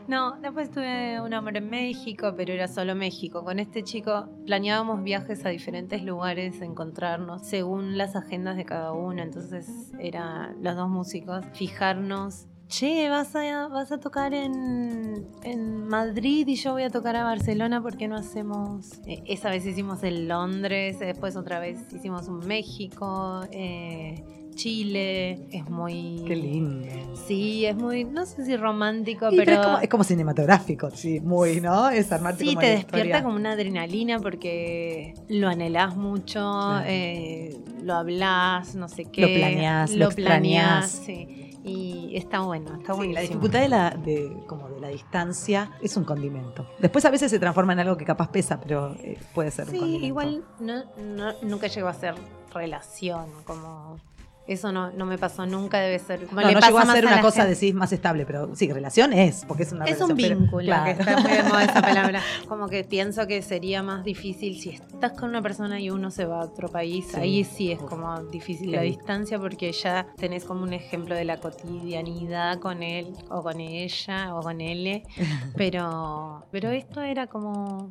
No, 0.09 0.37
después 0.41 0.71
tuve 0.71 1.21
un 1.21 1.35
amor 1.35 1.57
en 1.57 1.69
México, 1.69 2.35
pero 2.37 2.53
era 2.53 2.69
solo 2.69 2.95
México. 2.95 3.43
Con 3.45 3.59
este 3.59 3.83
chico 3.83 4.29
planeábamos 4.47 5.03
viajes 5.03 5.45
a 5.45 5.49
diferentes 5.49 6.03
lugares, 6.05 6.61
encontrarnos 6.63 7.45
según 7.45 7.99
las 7.99 8.15
agendas 8.15 8.57
de 8.57 8.65
cada 8.65 8.93
uno. 8.93 9.23
Entonces 9.23 9.93
era 9.99 10.55
los 10.61 10.77
dos 10.77 10.89
músicos, 10.89 11.45
fijarnos. 11.55 12.47
Che, 12.69 13.09
vas 13.09 13.35
a, 13.37 13.69
vas 13.69 13.93
a 13.93 13.99
tocar 13.99 14.35
en, 14.35 15.25
en 15.45 15.87
Madrid 15.87 16.47
y 16.49 16.57
yo 16.57 16.73
voy 16.73 16.83
a 16.83 16.91
tocar 16.91 17.15
a 17.15 17.23
Barcelona, 17.23 17.81
¿por 17.81 17.97
qué 17.97 18.09
no 18.09 18.17
hacemos? 18.17 18.91
Eh, 19.07 19.23
esa 19.27 19.51
vez 19.51 19.65
hicimos 19.65 20.03
en 20.03 20.27
Londres, 20.27 20.99
después 20.99 21.37
otra 21.37 21.61
vez 21.61 21.79
hicimos 21.93 22.27
un 22.27 22.41
México, 22.47 23.43
eh, 23.53 24.25
Chile. 24.57 25.47
Es 25.53 25.69
muy. 25.71 26.25
Qué 26.27 26.35
lindo. 26.35 26.89
Sí, 27.29 27.67
es 27.67 27.77
muy, 27.77 28.05
no 28.05 28.27
sé 28.27 28.45
si 28.45 28.57
romántico, 28.57 29.29
pero, 29.31 29.45
pero 29.45 29.53
es, 29.53 29.59
como, 29.67 29.79
es 29.79 29.89
como 29.89 30.05
cinematográfico, 30.05 30.91
sí, 30.91 31.21
muy, 31.21 31.61
¿no? 31.61 31.89
Es 31.89 32.11
armarte 32.11 32.41
sí 32.43 32.49
como 32.49 32.61
te 32.63 32.67
despierta 32.71 32.99
historia. 32.99 33.23
como 33.23 33.37
una 33.37 33.53
adrenalina 33.53 34.19
porque 34.19 35.15
lo 35.29 35.49
anhelás 35.49 35.97
mucho, 35.97 36.41
Claro. 36.41 36.85
eh, 36.89 37.57
lo 37.83 37.95
hablas, 37.95 38.75
no 38.75 38.89
sé 38.89 39.05
qué. 39.05 39.21
Lo 39.23 39.29
planeás, 39.29 39.93
lo 39.95 40.09
planeás, 40.09 40.95
extrañás. 40.97 41.27
sí. 41.29 41.46
Y 41.67 42.17
está 42.17 42.41
bueno, 42.41 42.75
está 42.77 42.93
Sí, 42.93 42.97
buenísimo. 42.99 43.15
la 43.15 43.21
dificultad 43.21 43.61
de 43.61 43.69
la, 43.69 43.91
de, 43.91 44.45
como 44.47 44.69
de 44.69 44.81
la 44.81 44.89
distancia 44.89 45.73
es 45.83 45.97
un 45.97 46.05
condimento. 46.05 46.67
Después 46.79 47.05
a 47.05 47.11
veces 47.11 47.31
se 47.31 47.39
transforma 47.41 47.73
en 47.73 47.81
algo 47.81 47.97
que 47.97 48.05
capaz 48.05 48.31
pesa, 48.31 48.61
pero 48.61 48.93
eh, 49.01 49.19
puede 49.35 49.51
ser 49.51 49.65
un 49.67 49.71
Sí, 49.73 49.79
condimento. 49.79 50.07
igual 50.07 50.45
no, 50.61 50.85
no- 50.97 51.33
nunca 51.43 51.67
llegó 51.67 51.89
a 51.89 51.95
ser 51.95 52.15
relación, 52.55 53.27
como 53.45 53.99
eso 54.47 54.73
no, 54.73 54.91
no 54.93 55.07
me 55.07 55.19
pasó 55.19 55.45
nunca, 55.47 55.79
debe 55.81 55.99
ser. 55.99 56.27
como 56.27 56.41
No, 56.41 56.49
le 56.49 56.55
no 56.55 56.61
pasa 56.61 56.71
llegó 56.73 56.79
a 56.91 56.95
ser 56.95 57.07
una 57.07 57.21
cosa, 57.21 57.43
gente. 57.43 57.55
decís, 57.55 57.75
más 57.75 57.93
estable, 57.93 58.25
pero 58.27 58.55
sí, 58.55 58.73
relación 58.73 59.13
es, 59.13 59.45
porque 59.47 59.65
es 59.65 59.73
una 59.73 59.85
Es 59.87 60.01
un 60.01 60.09
relación. 60.11 60.17
pero- 60.17 60.41
vínculo, 60.41 60.67
claro. 60.67 60.85
que 60.85 60.91
está 60.93 61.21
muy 61.21 61.31
de 61.33 61.43
moda 61.43 61.65
esa 61.65 61.81
palabra. 61.83 62.21
Como 62.49 62.69
que 62.69 62.85
pienso 62.85 63.27
que 63.27 63.43
sería 63.43 63.83
más 63.83 64.05
difícil 64.05 64.59
si 64.61 64.71
estás 64.71 65.13
con 65.13 65.29
una 65.31 65.43
persona 65.43 65.81
y 65.81 65.91
uno 65.91 66.11
se 66.11 66.25
va 66.27 66.41
a 66.41 66.45
otro 66.45 66.69
país. 66.69 67.07
Sí. 67.11 67.17
Ahí 67.21 67.45
sí 67.45 67.73
es 67.73 67.79
como 67.81 68.23
difícil 68.25 68.73
la 68.73 68.83
distancia 68.83 69.39
porque 69.39 69.73
ya 69.73 70.07
tenés 70.17 70.45
como 70.45 70.63
un 70.63 70.73
ejemplo 70.73 71.15
de 71.15 71.25
la 71.25 71.39
cotidianidad 71.39 72.59
con 72.61 72.83
él 72.83 73.13
o 73.31 73.43
con 73.43 73.61
ella 73.61 74.35
o 74.35 74.41
con 74.43 74.61
él. 74.61 75.03
Pero, 75.57 76.45
pero 76.51 76.71
esto 76.71 77.01
era 77.03 77.27
como 77.27 77.89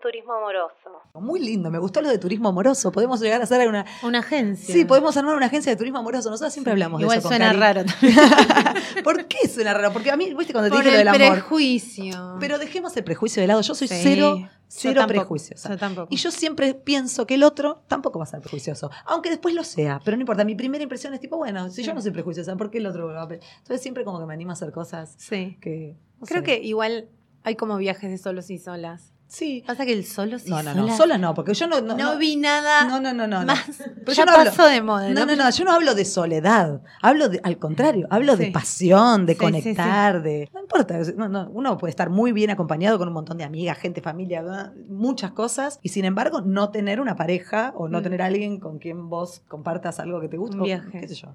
turismo 0.00 0.32
amoroso. 0.34 0.74
Muy 1.14 1.40
lindo, 1.40 1.70
me 1.70 1.78
gustó 1.78 2.00
lo 2.02 2.08
de 2.08 2.18
turismo 2.18 2.48
amoroso. 2.48 2.90
Podemos 2.92 3.20
llegar 3.20 3.40
a 3.40 3.44
hacer 3.44 3.68
una. 3.68 3.84
Una 4.02 4.20
agencia. 4.20 4.74
Sí, 4.74 4.84
podemos 4.84 5.16
armar 5.16 5.36
una 5.36 5.46
agencia 5.46 5.70
de 5.72 5.76
turismo 5.76 5.98
amoroso. 5.98 6.30
Nosotros 6.30 6.52
siempre 6.52 6.72
hablamos 6.72 7.00
Igual 7.00 7.16
de 7.16 7.18
eso. 7.20 7.28
con 7.28 7.36
suena 7.36 7.58
Cari. 7.58 7.58
raro. 7.58 7.84
¿Por 9.04 9.26
qué 9.26 9.48
suena 9.48 9.74
raro? 9.74 9.92
Porque 9.92 10.10
a 10.10 10.16
mí, 10.16 10.32
viste, 10.34 10.52
cuando 10.52 10.70
te 10.70 10.76
Por 10.76 10.84
dije 10.84 10.96
lo 10.96 11.10
el 11.10 11.18
del 11.18 11.22
amor. 11.28 11.38
prejuicio. 11.38 12.36
Pero 12.40 12.58
dejemos 12.58 12.96
el 12.96 13.04
prejuicio 13.04 13.40
de 13.42 13.48
lado. 13.48 13.60
Yo 13.60 13.74
soy 13.74 13.88
Sí, 13.88 13.94
cero, 14.02 14.36
yo 14.38 14.46
cero 14.68 15.00
tampoco, 15.00 15.20
prejuiciosa. 15.20 15.68
yo 15.70 15.76
tampoco. 15.78 16.08
Y 16.10 16.16
yo 16.16 16.30
siempre 16.30 16.74
pienso 16.74 17.26
que 17.26 17.34
el 17.34 17.42
otro 17.42 17.82
tampoco 17.88 18.18
va 18.18 18.24
a 18.24 18.28
ser 18.28 18.40
prejuicioso. 18.40 18.90
Aunque 19.06 19.30
después 19.30 19.54
lo 19.54 19.64
sea. 19.64 20.00
Pero 20.04 20.16
no 20.16 20.22
importa. 20.22 20.44
Mi 20.44 20.54
primera 20.54 20.82
impresión 20.82 21.12
es 21.14 21.20
tipo, 21.20 21.36
bueno, 21.36 21.70
si 21.70 21.82
yo 21.82 21.92
no 21.94 22.00
soy 22.00 22.10
prejuiciosa, 22.12 22.56
¿por 22.56 22.70
qué 22.70 22.78
el 22.78 22.86
otro 22.86 23.06
va 23.08 23.22
a? 23.22 23.24
Entonces 23.24 23.80
siempre 23.82 24.04
como 24.04 24.18
que 24.20 24.26
me 24.26 24.34
animo 24.34 24.50
a 24.50 24.54
hacer 24.54 24.72
cosas 24.72 25.14
Sí. 25.18 25.58
que. 25.60 25.96
no 26.20 26.26
Creo 26.26 26.40
sé. 26.40 26.46
que 26.46 26.58
igual 26.62 27.08
hay 27.42 27.56
como 27.56 27.76
viajes 27.76 28.10
de 28.10 28.18
solos 28.18 28.50
y 28.50 28.58
solas. 28.58 29.12
Sí. 29.30 29.62
Pasa 29.66 29.86
que 29.86 29.92
el 29.92 30.04
solos 30.04 30.46
y 30.46 30.50
No, 30.50 30.62
no, 30.62 30.74
no. 30.74 30.96
Sola 30.96 31.16
no, 31.16 31.34
porque 31.34 31.54
yo 31.54 31.66
no. 31.68 31.80
No, 31.80 31.96
No, 31.96 32.12
no- 32.14 32.18
vi 32.18 32.36
nada 32.36 32.84
No, 32.84 33.00
no, 33.00 33.12
no, 33.14 33.26
no. 33.26 33.44
más. 33.46 33.64
Pero 33.78 34.12
ya 34.12 34.24
yo 34.24 34.26
no 34.26 34.32
hablo- 34.32 34.50
pasó 34.50 34.66
de 34.66 34.82
moda. 34.82 35.08
No, 35.10 35.24
no, 35.24 35.36
no, 35.36 35.48
yo 35.50 35.64
no 35.64 35.72
hablo 35.72 35.94
de 35.94 36.04
soledad, 36.04 36.80
hablo 37.00 37.28
de, 37.28 37.40
al 37.44 37.58
contrario, 37.58 38.06
hablo 38.10 38.36
de 38.36 38.46
Sí. 38.46 38.50
pasión, 38.50 39.26
de 39.26 39.34
Sí, 39.34 39.38
sí, 39.38 39.44
conectar, 39.44 40.22
de... 40.22 40.50
No 40.52 40.60
importa, 40.60 40.98
no, 41.16 41.28
no, 41.28 41.48
uno 41.52 41.78
puede 41.78 41.90
estar 41.90 42.10
muy 42.10 42.32
bien 42.32 42.50
acompañado 42.50 42.98
con 42.98 43.06
un 43.08 43.14
montón 43.14 43.38
de 43.38 43.44
amigas, 43.44 43.78
gente, 43.78 44.00
familia, 44.02 44.42
muchas 44.88 45.30
cosas, 45.30 45.78
y 45.82 45.90
sin 45.90 46.04
embargo 46.04 46.40
no 46.40 46.70
tener 46.70 47.00
una 47.00 47.14
pareja 47.16 47.72
o 47.76 47.86
no 47.88 48.00
Mm. 48.00 48.02
tener 48.02 48.22
alguien 48.22 48.58
con 48.58 48.78
quien 48.80 49.08
vos 49.08 49.42
compartas 49.48 50.00
algo 50.00 50.20
que 50.20 50.28
te 50.28 50.36
gusta. 50.36 50.56
Un 50.56 50.62
o 50.62 50.64
viaje. 50.64 51.00
qué 51.00 51.08
sé 51.08 51.14
yo. 51.14 51.28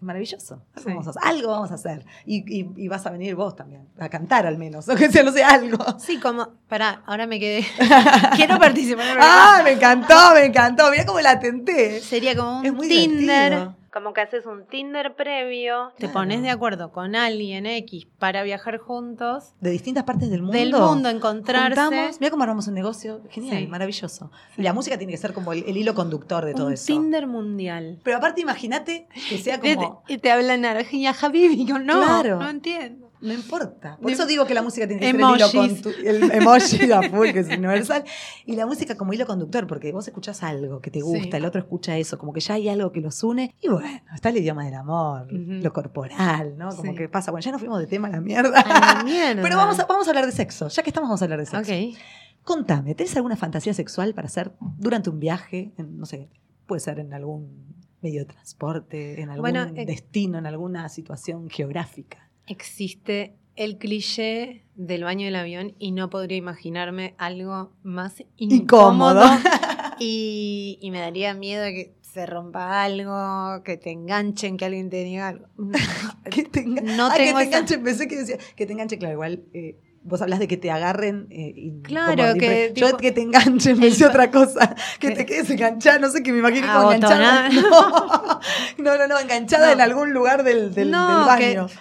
Maravilloso. 0.00 0.62
Algo, 0.74 0.82
Sí. 0.82 0.88
vamos 0.88 1.06
a 1.06 1.10
hacer, 1.10 1.22
algo 1.24 1.48
vamos 1.50 1.70
a 1.70 1.74
hacer. 1.74 2.06
Y, 2.26 2.38
y- 2.60 2.70
y 2.76 2.88
vas 2.88 3.04
a 3.06 3.10
venir 3.10 3.34
vos 3.34 3.54
también, 3.56 3.88
a 3.98 4.08
cantar 4.08 4.46
al 4.46 4.56
menos, 4.58 4.88
o 4.88 4.94
que 4.96 5.10
sea, 5.10 5.22
no 5.22 5.32
sé, 5.32 5.44
algo. 5.44 5.78
Sí, 5.98 6.18
como. 6.18 6.48
Pará, 6.68 7.02
ahora 7.06 7.26
me 7.26 7.38
quedé. 7.42 7.64
Quiero 8.36 8.58
participar 8.58 9.04
en 9.06 9.12
el 9.12 9.18
¡Ah, 9.20 9.60
me 9.64 9.72
encantó, 9.72 10.14
me 10.34 10.44
encantó! 10.46 10.90
Mirá 10.90 11.04
cómo 11.06 11.20
la 11.20 11.38
tenté. 11.40 12.00
Sería 12.00 12.34
como 12.36 12.60
un 12.60 12.66
Es 12.66 12.72
muy 12.72 12.88
Tinder. 12.88 13.50
divertido. 13.52 13.76
Como 13.92 14.14
que 14.14 14.22
haces 14.22 14.46
un 14.46 14.64
Tinder 14.66 15.14
previo, 15.16 15.90
te 15.98 16.06
Claro. 16.06 16.12
pones 16.14 16.40
de 16.40 16.48
acuerdo 16.48 16.92
con 16.92 17.14
alguien 17.14 17.66
X 17.66 18.06
para 18.18 18.42
viajar 18.42 18.78
juntos, 18.78 19.52
De 19.60 19.68
distintas 19.68 20.04
partes 20.04 20.30
del 20.30 20.40
mundo. 20.40 20.56
del 20.56 20.72
mundo, 20.72 21.10
encontrarse. 21.10 22.12
Mira 22.18 22.30
cómo 22.30 22.42
armamos 22.42 22.66
un 22.68 22.74
negocio. 22.74 23.20
Genial, 23.28 23.58
Sí. 23.58 23.66
maravilloso. 23.66 24.30
Y 24.56 24.62
la 24.62 24.72
música 24.72 24.96
tiene 24.96 25.12
que 25.12 25.18
ser 25.18 25.34
como 25.34 25.52
el, 25.52 25.64
el 25.66 25.76
hilo 25.76 25.94
conductor 25.94 26.42
de 26.46 26.54
todo 26.54 26.68
un 26.68 26.72
eso. 26.72 26.86
Tinder 26.86 27.26
mundial. 27.26 28.00
Pero 28.02 28.16
aparte, 28.16 28.40
imagínate 28.40 29.08
que 29.28 29.36
sea 29.36 29.56
Y 29.62 29.74
como. 29.76 30.02
te, 30.06 30.14
y 30.14 30.18
te 30.18 30.30
hablan 30.30 30.64
Argentina, 30.64 31.14
Habibi. 31.20 31.66
Yo, 31.66 31.78
no, 31.78 32.00
Claro. 32.00 32.38
no 32.38 32.48
entiendo. 32.48 33.01
No 33.22 33.32
importa. 33.32 33.96
Por 34.02 34.10
eso 34.10 34.26
digo 34.26 34.44
que 34.46 34.52
la 34.54 34.62
música 34.62 34.86
tiene 34.86 35.00
que 35.00 35.06
ser 35.06 35.14
el 35.14 35.20
hilo 35.20 35.46
Emojis. 35.52 35.86
el 36.04 36.30
emoji 36.32 36.92
a 36.92 37.02
full, 37.10 37.30
que 37.30 37.38
es 37.40 37.46
universal. 37.48 38.04
Y 38.46 38.56
la 38.56 38.66
música 38.66 38.96
como 38.96 39.12
hilo 39.12 39.26
conductor, 39.26 39.66
porque 39.66 39.92
vos 39.92 40.06
escuchás 40.08 40.42
algo 40.42 40.80
que 40.80 40.90
te 40.90 41.00
gusta, 41.00 41.22
Sí. 41.22 41.36
el 41.36 41.44
otro 41.44 41.60
escucha 41.60 41.96
eso, 41.96 42.18
como 42.18 42.32
que 42.32 42.40
ya 42.40 42.54
hay 42.54 42.68
algo 42.68 42.90
que 42.92 43.00
los 43.00 43.22
une. 43.22 43.54
Y 43.60 43.68
bueno, 43.68 44.00
está 44.14 44.30
el 44.30 44.38
idioma 44.38 44.64
del 44.64 44.74
amor, 44.74 45.28
lo 45.32 45.72
corporal, 45.72 46.58
¿no? 46.58 46.70
Como 46.74 46.92
Sí. 46.92 46.98
que 46.98 47.08
pasa. 47.08 47.30
Bueno, 47.30 47.44
ya 47.44 47.52
nos 47.52 47.60
fuimos 47.60 47.78
de 47.78 47.86
tema 47.86 48.08
a 48.08 48.10
la 48.10 48.20
mierda. 48.20 48.60
A 48.60 48.96
la 48.96 49.04
mierda. 49.04 49.40
Pero 49.42 49.56
vamos 49.56 49.78
a, 49.78 49.86
vamos 49.86 50.06
a 50.06 50.10
hablar 50.10 50.26
de 50.26 50.32
sexo. 50.32 50.68
Ya 50.68 50.82
que 50.82 50.90
estamos, 50.90 51.08
vamos 51.08 51.22
a 51.22 51.24
hablar 51.24 51.38
de 51.38 51.46
sexo. 51.46 51.72
Ok. 51.72 51.96
Contame, 52.44 52.96
¿tenés 52.96 53.14
alguna 53.14 53.36
fantasía 53.36 53.72
sexual 53.72 54.14
para 54.14 54.26
hacer 54.26 54.52
durante 54.78 55.10
un 55.10 55.20
viaje? 55.20 55.72
En, 55.78 55.96
no 55.96 56.06
sé, 56.06 56.28
puede 56.66 56.80
ser 56.80 56.98
en 56.98 57.14
algún 57.14 57.76
medio 58.00 58.18
de 58.22 58.26
transporte, 58.26 59.20
en 59.20 59.28
algún 59.30 59.42
Bueno, 59.42 59.62
eh, 59.76 59.86
destino, 59.86 60.38
en 60.38 60.46
alguna 60.46 60.88
situación 60.88 61.48
geográfica. 61.48 62.28
Existe 62.46 63.34
el 63.56 63.78
cliché 63.78 64.64
del 64.74 65.04
baño 65.04 65.26
del 65.26 65.36
avión 65.36 65.74
y 65.78 65.92
no 65.92 66.08
podría 66.10 66.36
imaginarme 66.38 67.14
algo 67.18 67.72
más 67.82 68.22
Incómodo. 68.36 69.22
incómodo. 69.24 69.38
y, 69.98 70.78
y 70.80 70.90
me 70.90 71.00
daría 71.00 71.34
miedo 71.34 71.64
que 71.66 71.94
se 72.00 72.26
rompa 72.26 72.82
algo, 72.82 73.62
que 73.62 73.76
te 73.76 73.90
enganchen, 73.90 74.56
que 74.56 74.64
alguien 74.64 74.90
te 74.90 75.04
diga 75.04 75.28
algo. 75.28 75.46
que 76.30 76.44
te, 76.44 76.64
enga- 76.64 76.82
No 76.82 77.06
Ah, 77.10 77.14
tengo 77.16 77.38
que 77.38 77.44
te 77.44 77.48
esa- 77.50 77.58
enganche, 77.58 77.78
pensé 77.78 78.08
que 78.08 78.16
decía, 78.16 78.36
que 78.56 78.66
te 78.66 78.72
enganche, 78.72 78.98
claro, 78.98 79.14
igual. 79.14 79.44
eh, 79.52 79.78
Vos 80.04 80.20
hablas 80.20 80.40
de 80.40 80.48
que 80.48 80.56
te 80.56 80.68
agarren 80.68 81.28
y- 81.30 81.52
y 81.68 81.82
Claro, 81.82 82.34
que 82.36 82.72
yo 82.74 82.86
tipo- 82.88 82.96
que 82.98 83.12
te 83.12 83.20
enganchen 83.22 83.78
me 83.78 83.86
El- 83.86 84.04
otra 84.04 84.32
cosa 84.32 84.74
que 84.98 85.10
que- 85.10 85.14
te 85.14 85.24
quedes 85.26 85.48
enganchada 85.48 86.00
no 86.00 86.10
sé 86.10 86.24
que 86.24 86.32
me 86.32 86.40
imagino 86.40 86.66
como 86.72 86.90
enganchada 86.92 87.48
no 87.50 87.60
no 88.78 88.98
no, 88.98 89.06
no, 89.06 89.18
enganchada 89.20 89.68
No. 89.68 89.72
en 89.74 89.80
algún 89.80 90.12
lugar 90.12 90.42
del, 90.42 90.74
del, 90.74 90.90
No, 90.90 91.18
del 91.18 91.26
baño 91.54 91.66
Que, 91.68 91.74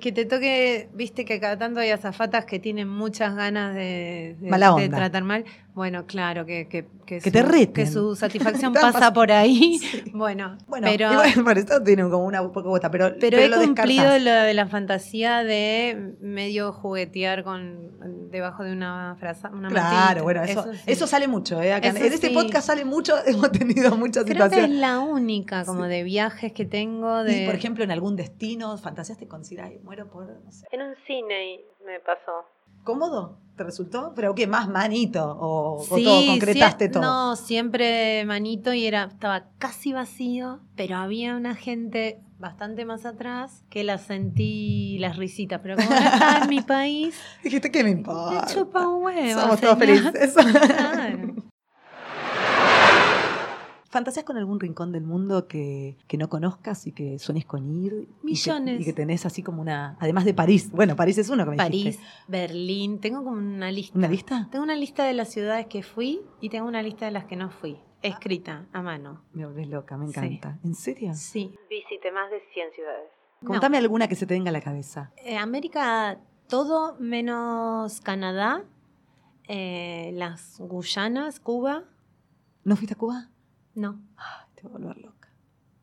que 0.00 0.12
te 0.12 0.24
toque, 0.24 0.88
viste 0.94 1.24
que 1.24 1.38
cada 1.40 1.58
tanto 1.58 1.80
hay 1.80 1.90
azafatas 1.90 2.44
que 2.44 2.58
tienen 2.58 2.88
muchas 2.88 3.34
ganas 3.36 3.74
de, 3.74 4.36
de- 4.40 4.50
Mala 4.50 4.74
de 4.74 4.88
tratar 4.88 5.24
mal. 5.24 5.44
Bueno, 5.72 6.04
claro, 6.04 6.44
que, 6.46 6.66
que, 6.68 6.84
Que 7.06 7.20
su, 7.20 7.30
te 7.30 7.42
reten. 7.42 7.72
que 7.72 7.86
su 7.86 8.16
satisfacción 8.16 8.72
pasa 8.74 9.10
pas- 9.10 9.12
por 9.14 9.30
ahí. 9.32 9.78
Sí. 9.78 10.02
Bueno, 10.12 10.58
bueno 10.66 10.88
pero, 10.90 11.12
igual, 11.12 11.30
bueno, 11.44 11.60
esto 11.60 11.82
tiene 11.82 12.02
como 12.02 12.24
una 12.24 12.42
poco 12.42 12.68
bota 12.70 12.90
pero 12.90 13.14
pero, 13.20 13.38
he 13.38 13.48
lo 13.48 13.56
cumplido 13.58 14.02
descartás. 14.02 14.22
lo 14.22 14.32
de 14.32 14.54
la 14.54 14.66
fantasía 14.66 15.44
de 15.44 16.14
medio 16.20 16.72
juguetear 16.72 17.44
con 17.44 18.30
debajo 18.30 18.64
de 18.64 18.72
una 18.72 19.16
frase. 19.20 19.46
Una 19.52 19.68
Claro, 19.68 19.90
mantita. 19.92 20.22
bueno, 20.22 20.42
eso, 20.42 20.72
sí. 20.72 20.78
eso 20.86 21.06
sale 21.06 21.28
mucho. 21.28 21.62
¿eh? 21.62 21.72
Acá 21.72 21.88
en- 21.88 21.96
Eso 21.96 22.06
en 22.06 22.12
este 22.14 22.28
sí. 22.28 22.34
podcast 22.34 22.66
sale 22.66 22.84
mucho, 22.84 23.14
hemos 23.26 23.52
tenido 23.52 23.96
muchas 23.96 24.24
Creo 24.24 24.36
que 24.36 24.42
es 24.44 24.50
situaciones. 24.50 24.80
la 24.80 24.98
única 24.98 25.64
como 25.64 25.84
de 25.84 26.02
viajes 26.02 26.52
que 26.52 26.64
tengo. 26.64 27.22
De... 27.22 27.44
Y, 27.44 27.46
por 27.46 27.54
ejemplo, 27.54 27.84
en 27.84 27.92
algún 27.92 28.16
destino, 28.16 28.76
fantaseaste 29.10 29.28
con 29.28 29.42
decir, 29.42 29.60
ay, 29.60 29.80
muero 29.82 30.08
por, 30.08 30.26
no 30.44 30.52
sé. 30.52 30.66
en 30.72 30.82
un 30.82 30.94
cine 31.06 31.60
me 31.84 32.00
pasó. 32.00 32.44
¿Cómodo? 32.84 33.38
¿Te 33.56 33.64
resultó? 33.64 34.12
¿Pero 34.16 34.34
qué? 34.34 34.46
¿Más 34.46 34.68
manito? 34.68 35.36
¿O, 35.38 35.84
todo? 35.86 36.26
¿Concretaste 36.26 36.88
todo? 36.88 37.02
No, 37.02 37.36
siempre 37.36 38.24
manito 38.24 38.72
y 38.72 38.86
era, 38.86 39.04
estaba 39.04 39.48
casi 39.58 39.92
vacío, 39.92 40.60
pero 40.76 40.96
había 40.96 41.36
una 41.36 41.54
gente 41.54 42.20
bastante 42.38 42.86
más 42.86 43.04
atrás 43.04 43.64
que 43.68 43.84
la 43.84 43.98
sentí 43.98 44.96
las 44.98 45.18
risitas, 45.18 45.60
pero 45.62 45.76
como 45.76 45.90
no 45.90 45.96
estaba 45.96 46.38
en 46.44 46.48
mi 46.48 46.62
país, 46.62 47.20
Dijiste, 47.44 47.70
¿qué 47.70 47.84
me 47.84 47.90
me 47.90 47.98
importa? 47.98 48.46
chupa 48.46 48.88
un 48.88 49.02
huevo. 49.04 49.40
Somos 49.40 49.60
todos 49.60 49.78
felices. 49.78 50.34
Claro. 50.40 51.34
¿Fantaseas 53.90 54.24
con 54.24 54.36
algún 54.36 54.60
rincón 54.60 54.92
del 54.92 55.02
mundo 55.02 55.48
que, 55.48 55.96
que 56.06 56.16
no 56.16 56.28
conozcas 56.28 56.86
y 56.86 56.92
que 56.92 57.18
sueñes 57.18 57.44
con 57.44 57.68
ir? 57.68 57.92
Y 57.92 58.06
que- 58.06 58.12
Millones. 58.22 58.80
Y 58.80 58.84
que, 58.84 58.92
tenés 58.92 59.26
así 59.26 59.42
como 59.42 59.60
una... 59.60 59.96
Además 59.98 60.24
de 60.24 60.32
París. 60.32 60.70
Bueno, 60.70 60.94
París 60.94 61.18
es 61.18 61.28
uno 61.28 61.44
que 61.44 61.50
me 61.50 61.56
París, 61.56 61.84
dijiste. 61.84 62.04
Berlín, 62.28 63.00
tengo 63.00 63.24
como 63.24 63.36
una 63.36 63.70
lista. 63.72 63.98
¿Una 63.98 64.06
lista? 64.08 64.48
Tengo 64.52 64.62
una 64.62 64.76
lista 64.76 65.04
de 65.04 65.12
las 65.12 65.28
ciudades 65.28 65.66
que 65.66 65.82
fui 65.82 66.20
y 66.40 66.48
tengo 66.50 66.68
una 66.68 66.82
lista 66.82 67.04
de 67.06 67.10
las 67.10 67.24
que 67.24 67.34
no 67.34 67.50
fui, 67.50 67.78
escrita 68.00 68.66
a 68.72 68.80
mano. 68.80 69.24
Me 69.32 69.44
volvés 69.44 69.68
loca, 69.68 69.96
me 69.96 70.06
Sí. 70.06 70.12
encanta. 70.18 70.58
¿En 70.62 70.74
serio? 70.76 71.12
Sí. 71.14 71.52
Visité 71.68 72.12
más 72.12 72.30
de 72.30 72.40
100 72.54 72.72
ciudades. 72.72 73.08
Contame 73.44 73.76
alguna 73.78 74.06
que 74.06 74.14
se 74.14 74.24
te 74.26 74.34
venga 74.34 74.50
a 74.50 74.52
la 74.52 74.60
cabeza. 74.60 75.10
Eh, 75.16 75.36
América, 75.36 76.20
todo 76.48 76.94
menos 77.00 78.00
Canadá, 78.02 78.62
eh, 79.48 80.12
las 80.14 80.60
Guyanas, 80.60 81.40
Cuba, 81.40 81.84
¿No 82.62 82.76
fuiste 82.76 82.94
a 82.94 82.98
Cuba? 82.98 83.30
No. 83.80 84.00
Ay, 84.16 84.46
te 84.54 84.62
voy 84.62 84.70
a 84.70 84.78
volver 84.78 84.98
loca. 84.98 85.28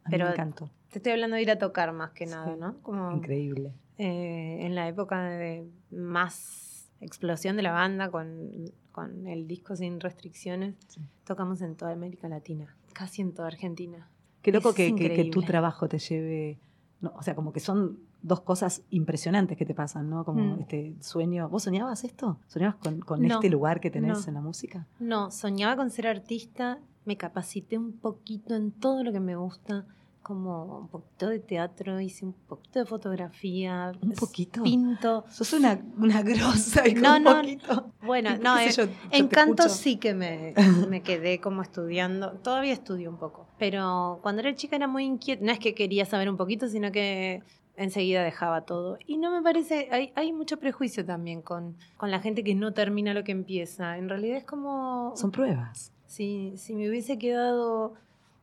A 0.04 0.10
mí 0.10 0.12
Pero- 0.12 0.26
me 0.26 0.32
encantó. 0.32 0.70
Te 0.90 1.00
estoy 1.00 1.12
hablando 1.12 1.36
de 1.36 1.42
ir 1.42 1.52
a 1.52 1.58
tocar 1.60 1.92
más 1.92 2.12
que 2.12 2.26
nada, 2.26 2.54
Sí. 2.54 2.60
¿no? 2.60 2.78
Como 2.82 3.12
Increíble. 3.12 3.74
eh, 3.98 4.60
en 4.62 4.74
la 4.76 4.88
época 4.88 5.22
de 5.24 5.68
más 5.92 6.90
explosión 7.02 7.56
de 7.58 7.64
la 7.64 7.72
banda 7.74 8.10
con, 8.10 8.52
con 8.92 9.28
el 9.28 9.48
disco 9.48 9.76
sin 9.76 10.00
restricciones, 10.00 10.76
Sí. 10.88 11.02
tocamos 11.26 11.62
en 11.62 11.76
toda 11.76 11.92
América 11.92 12.28
Latina, 12.30 12.76
casi 12.94 13.22
en 13.22 13.34
toda 13.34 13.50
Argentina. 13.50 14.10
Qué 14.42 14.52
loco 14.52 14.74
que, 14.74 14.96
que- 14.96 15.14
que 15.14 15.26
tu 15.26 15.42
trabajo 15.42 15.88
te 15.90 16.00
lleve. 16.00 16.60
no, 17.00 17.12
o 17.16 17.22
sea, 17.22 17.36
como 17.36 17.54
que 17.54 17.60
son 17.60 18.00
dos 18.24 18.42
cosas 18.42 18.82
impresionantes 18.90 19.56
que 19.56 19.66
te 19.68 19.76
pasan, 19.76 20.10
¿no? 20.10 20.26
Como 20.26 20.56
Mm. 20.56 20.60
este 20.62 20.96
sueño. 21.00 21.48
¿Vos 21.48 21.62
soñabas 21.64 22.04
esto? 22.04 22.40
¿Soñabas 22.48 22.78
con, 22.78 23.00
con 23.02 23.22
No, 23.22 23.36
este 23.36 23.52
lugar 23.52 23.80
que 23.80 23.92
tenés 23.92 24.24
no. 24.24 24.28
en 24.30 24.34
la 24.34 24.42
música? 24.42 24.88
No, 25.00 25.30
soñaba 25.30 25.76
con 25.76 25.92
ser 25.92 26.08
artista, 26.08 26.80
me 27.08 27.18
capacité 27.18 27.78
un 27.78 27.94
poquito 27.94 28.54
en 28.56 28.72
todo 28.72 29.04
lo 29.04 29.12
que 29.12 29.20
me 29.20 29.36
gusta, 29.36 29.86
como 30.22 30.80
un 30.80 30.90
poquito 30.90 31.30
de 31.30 31.40
teatro, 31.40 32.02
hice 32.02 32.26
un 32.26 32.34
poquito 32.34 32.80
de 32.80 32.86
fotografía, 32.86 33.94
¿Un 34.02 34.12
poquito? 34.12 34.62
pinto. 34.62 35.24
Sos 35.30 35.54
una, 35.54 35.80
una 35.98 36.22
grosa 36.22 36.86
y 36.86 36.94
No, 36.96 37.16
un 37.16 37.24
no, 37.24 37.36
poquito. 37.38 37.94
Bueno, 38.02 38.38
no, 38.38 38.58
sé 38.58 38.72
yo, 38.72 38.86
yo 38.88 38.92
en 39.12 39.30
canto 39.30 39.70
sí 39.70 39.96
que 39.96 40.14
me, 40.14 40.54
me 40.90 41.02
quedé 41.02 41.40
como 41.40 41.62
estudiando, 41.62 42.34
todavía 42.44 42.74
estudio 42.74 43.10
un 43.10 43.18
poco, 43.18 43.48
pero 43.58 44.20
cuando 44.22 44.42
era 44.42 44.54
chica 44.54 44.76
era 44.76 44.88
muy 44.88 45.06
inquieta, 45.06 45.46
no 45.46 45.52
es 45.54 45.60
que 45.60 45.74
quería 45.74 46.04
saber 46.04 46.30
un 46.30 46.36
poquito, 46.36 46.68
sino 46.68 46.92
que 46.92 47.42
enseguida 47.78 48.22
dejaba 48.22 48.66
todo. 48.66 48.98
Y 49.08 49.18
no 49.18 49.32
me 49.32 49.42
parece, 49.42 49.88
hay, 49.92 50.12
hay 50.16 50.34
mucho 50.34 50.60
prejuicio 50.60 51.06
también 51.06 51.42
con, 51.42 51.78
con 51.96 52.12
la 52.12 52.20
gente 52.20 52.44
que 52.44 52.54
no 52.54 52.74
termina 52.74 53.14
lo 53.14 53.24
que 53.24 53.32
empieza. 53.32 53.98
En 53.98 54.10
realidad 54.10 54.40
es 54.40 54.44
como... 54.44 55.14
Son 55.16 55.32
pruebas. 55.32 55.94
Si, 56.08 56.54
si 56.58 56.76
me 56.76 56.90
hubiese 56.90 57.18
quedado 57.18 57.94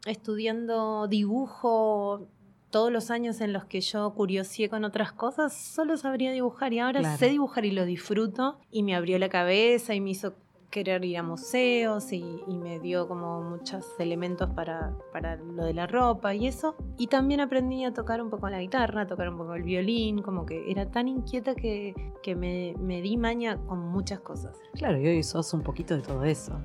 estudiando 0.06 1.08
dibujo 1.08 2.28
todos 2.70 2.90
los 2.90 3.10
años 3.10 3.40
en 3.40 3.52
los 3.52 3.64
que 3.64 3.80
yo 3.80 4.12
curiosié 4.14 4.68
con 4.68 4.84
otras 4.84 5.12
cosas, 5.12 5.54
solo 5.54 5.96
sabría 5.96 6.32
dibujar 6.32 6.72
y 6.72 6.80
ahora 6.80 7.00
Claro. 7.00 7.18
sé 7.18 7.28
dibujar 7.28 7.64
y 7.64 7.70
lo 7.70 7.84
disfruto 7.84 8.58
y 8.70 8.82
me 8.82 8.94
abrió 8.96 9.18
la 9.18 9.28
cabeza 9.28 9.94
y 9.94 10.00
me 10.00 10.10
hizo 10.10 10.34
querer 10.70 11.04
ir 11.04 11.18
a 11.18 11.22
museos 11.22 12.12
y, 12.12 12.24
me 12.48 12.80
dio 12.80 13.06
como 13.06 13.40
muchos 13.42 13.84
elementos 14.00 14.50
para, 14.50 14.92
para, 15.12 15.36
lo 15.36 15.64
de 15.66 15.72
la 15.72 15.86
ropa 15.86 16.34
y 16.34 16.48
eso. 16.48 16.74
Y 16.98 17.06
también 17.06 17.40
aprendí 17.40 17.84
a 17.84 17.92
tocar 17.92 18.20
un 18.20 18.28
poco 18.28 18.48
la 18.48 18.58
guitarra, 18.60 19.02
a 19.02 19.06
tocar 19.06 19.28
un 19.28 19.36
poco 19.38 19.54
el 19.54 19.62
violín, 19.62 20.20
como 20.20 20.44
que 20.44 20.68
era 20.68 20.90
tan 20.90 21.06
inquieta 21.06 21.54
que, 21.54 21.94
que 22.24 22.34
me, 22.34 22.74
me 22.80 23.02
di 23.02 23.16
maña 23.16 23.56
con 23.56 23.78
muchas 23.78 24.18
cosas. 24.18 24.58
Claro, 24.72 24.98
y 24.98 25.06
hoy 25.06 25.22
sos 25.22 25.54
un 25.54 25.62
poquito 25.62 25.94
de 25.94 26.02
todo 26.02 26.24
eso. 26.24 26.58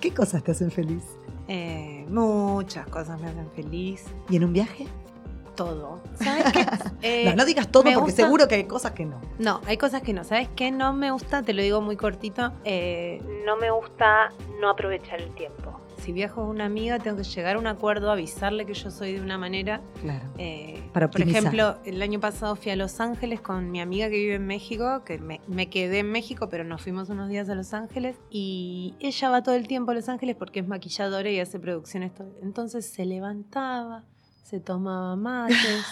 ¿Qué 0.00 0.12
cosas 0.12 0.42
te 0.42 0.52
hacen 0.52 0.70
feliz? 0.70 1.02
Eh, 1.48 2.04
muchas 2.08 2.86
cosas 2.88 3.20
me 3.20 3.28
hacen 3.28 3.50
feliz. 3.52 4.04
¿Y 4.28 4.36
en 4.36 4.44
un 4.44 4.52
viaje? 4.52 4.86
Todo. 5.56 6.00
¿Sabes 6.14 6.44
qué? 6.52 7.24
no, 7.30 7.34
no 7.34 7.44
digas 7.44 7.68
todo 7.68 7.82
porque 7.94 8.12
seguro 8.12 8.46
que 8.46 8.56
hay 8.56 8.64
cosas 8.64 8.92
que 8.92 9.04
no. 9.04 9.20
No, 9.38 9.60
hay 9.66 9.76
cosas 9.76 10.02
que 10.02 10.12
no. 10.12 10.22
¿Sabes 10.22 10.48
qué? 10.54 10.70
No 10.70 10.92
me 10.92 11.10
gusta, 11.10 11.42
te 11.42 11.52
lo 11.52 11.62
digo 11.62 11.80
muy 11.80 11.96
cortito, 11.96 12.52
eh, 12.64 13.20
no 13.44 13.56
me 13.56 13.70
gusta 13.70 14.32
no 14.60 14.70
aprovechar 14.70 15.20
el 15.20 15.34
tiempo. 15.34 15.80
Si 15.98 16.12
viajo 16.12 16.42
con 16.42 16.50
una 16.50 16.66
amiga, 16.66 16.98
tengo 16.98 17.16
que 17.16 17.24
llegar 17.24 17.56
a 17.56 17.58
un 17.58 17.66
acuerdo, 17.66 18.10
avisarle 18.10 18.66
que 18.66 18.74
yo 18.74 18.90
soy 18.90 19.14
de 19.14 19.20
una 19.20 19.38
manera. 19.38 19.80
Claro. 20.02 20.26
Eh, 20.36 20.82
Para 20.92 21.10
por 21.10 21.22
ejemplo, 21.22 21.78
el 21.84 22.00
año 22.02 22.20
pasado 22.20 22.54
fui 22.54 22.70
a 22.70 22.76
Los 22.76 23.00
Ángeles 23.00 23.40
con 23.40 23.70
mi 23.70 23.80
amiga 23.80 24.08
que 24.10 24.16
vive 24.16 24.34
en 24.34 24.46
México, 24.46 25.02
que 25.04 25.18
me, 25.18 25.40
me, 25.48 25.68
quedé 25.70 26.00
en 26.00 26.12
México, 26.12 26.48
pero 26.50 26.64
nos 26.64 26.82
fuimos 26.82 27.08
unos 27.08 27.28
días 27.30 27.48
a 27.48 27.54
Los 27.54 27.72
Ángeles. 27.72 28.16
Y 28.30 28.94
ella 29.00 29.30
va 29.30 29.42
todo 29.42 29.54
el 29.54 29.66
tiempo 29.66 29.92
a 29.92 29.94
Los 29.94 30.08
Ángeles 30.08 30.36
porque 30.36 30.60
es 30.60 30.68
maquilladora 30.68 31.30
y 31.30 31.40
hace 31.40 31.58
producciones. 31.58 32.12
Entonces 32.42 32.86
se 32.86 33.06
levantaba, 33.06 34.04
se 34.48 34.60
tomaba 34.60 35.16
mates 35.16 35.84